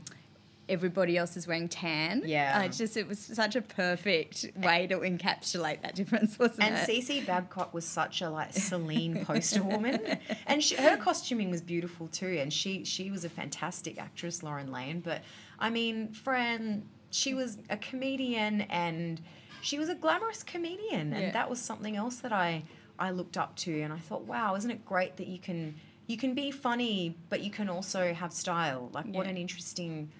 [0.70, 2.24] everybody else is wearing tan.
[2.26, 2.58] Yeah.
[2.60, 6.76] Uh, it's just it was such a perfect way to encapsulate that difference, wasn't And
[6.76, 6.86] it?
[6.86, 7.22] C.C.
[7.26, 10.00] Babcock was such a like Celine poster woman,
[10.48, 12.38] and she, her costuming was beautiful too.
[12.40, 15.02] And she she was a fantastic actress, Lauren Lane.
[15.02, 15.22] But
[15.60, 19.20] I mean, Fran, she was a comedian, and
[19.62, 21.32] she was a glamorous comedian, and Yeah.
[21.32, 22.64] that was something else that I
[23.00, 25.76] I looked up to, and I thought, wow, isn't it great that you can
[26.08, 28.90] you can be funny, but you can also have style.
[28.94, 30.12] Like what an interesting.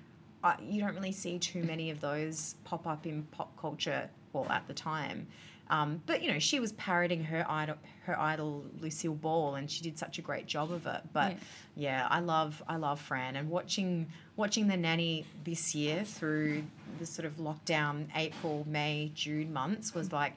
[0.44, 4.10] Uh, you don't really see too many of those pop up in pop culture.
[4.34, 5.28] Well, at the time.
[5.70, 9.82] Um, but you know, she was parroting her idol, her idol Lucille Ball, and she
[9.82, 11.02] did such a great job of it.
[11.14, 11.38] But
[11.76, 16.64] yeah, I love, I love Fran, and watching watching the nanny this year through
[17.00, 20.34] the sort of lockdown April, May, June months was like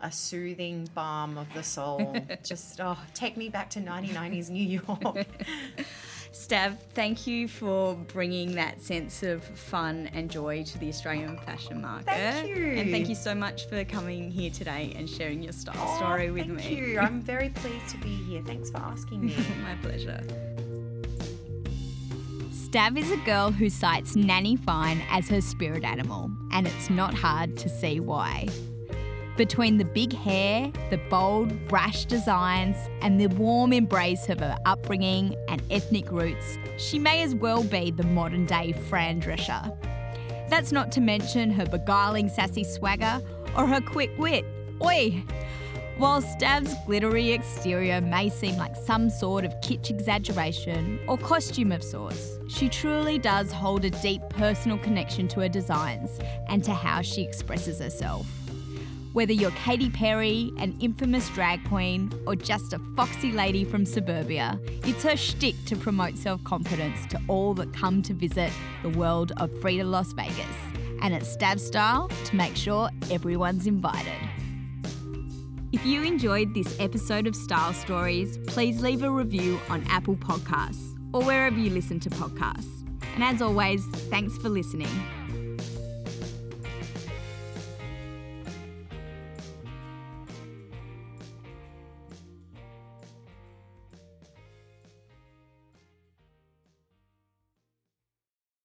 [0.00, 2.16] a soothing balm of the soul.
[2.44, 5.26] Just oh, take me back to 1990s New York.
[6.32, 11.80] Stav, thank you for bringing that sense of fun and joy to the Australian fashion
[11.80, 12.06] market.
[12.06, 12.64] Thank you.
[12.64, 16.30] And thank you so much for coming here today and sharing your style Oh, story
[16.30, 16.62] with me.
[16.62, 16.98] thank you.
[16.98, 18.42] I'm very pleased to be here.
[18.44, 19.36] Thanks for asking me.
[19.62, 20.20] My pleasure.
[22.50, 27.14] Stav is a girl who cites Nanny Fine as her spirit animal, and it's not
[27.14, 28.46] hard to see why.
[29.38, 35.36] Between the big hair, the bold, brash designs, and the warm embrace of her upbringing
[35.46, 39.72] and ethnic roots, she may as well be the modern day Fran Drescher.
[40.50, 43.22] That's not to mention her beguiling sassy swagger
[43.56, 44.44] or her quick wit.
[44.82, 45.22] Oi!
[45.98, 51.84] While Stav's glittery exterior may seem like some sort of kitsch exaggeration or costume of
[51.84, 56.18] sorts, she truly does hold a deep personal connection to her designs
[56.48, 58.26] and to how she expresses herself.
[59.18, 64.60] Whether you're Katy Perry, an infamous drag queen, or just a foxy lady from suburbia,
[64.84, 68.52] it's her shtick to promote self confidence to all that come to visit
[68.84, 70.38] the world of Frida Las Vegas.
[71.02, 74.14] And it's Stav style to make sure everyone's invited.
[75.72, 80.96] If you enjoyed this episode of Style Stories, please leave a review on Apple Podcasts
[81.12, 82.86] or wherever you listen to podcasts.
[83.16, 84.86] And as always, thanks for listening.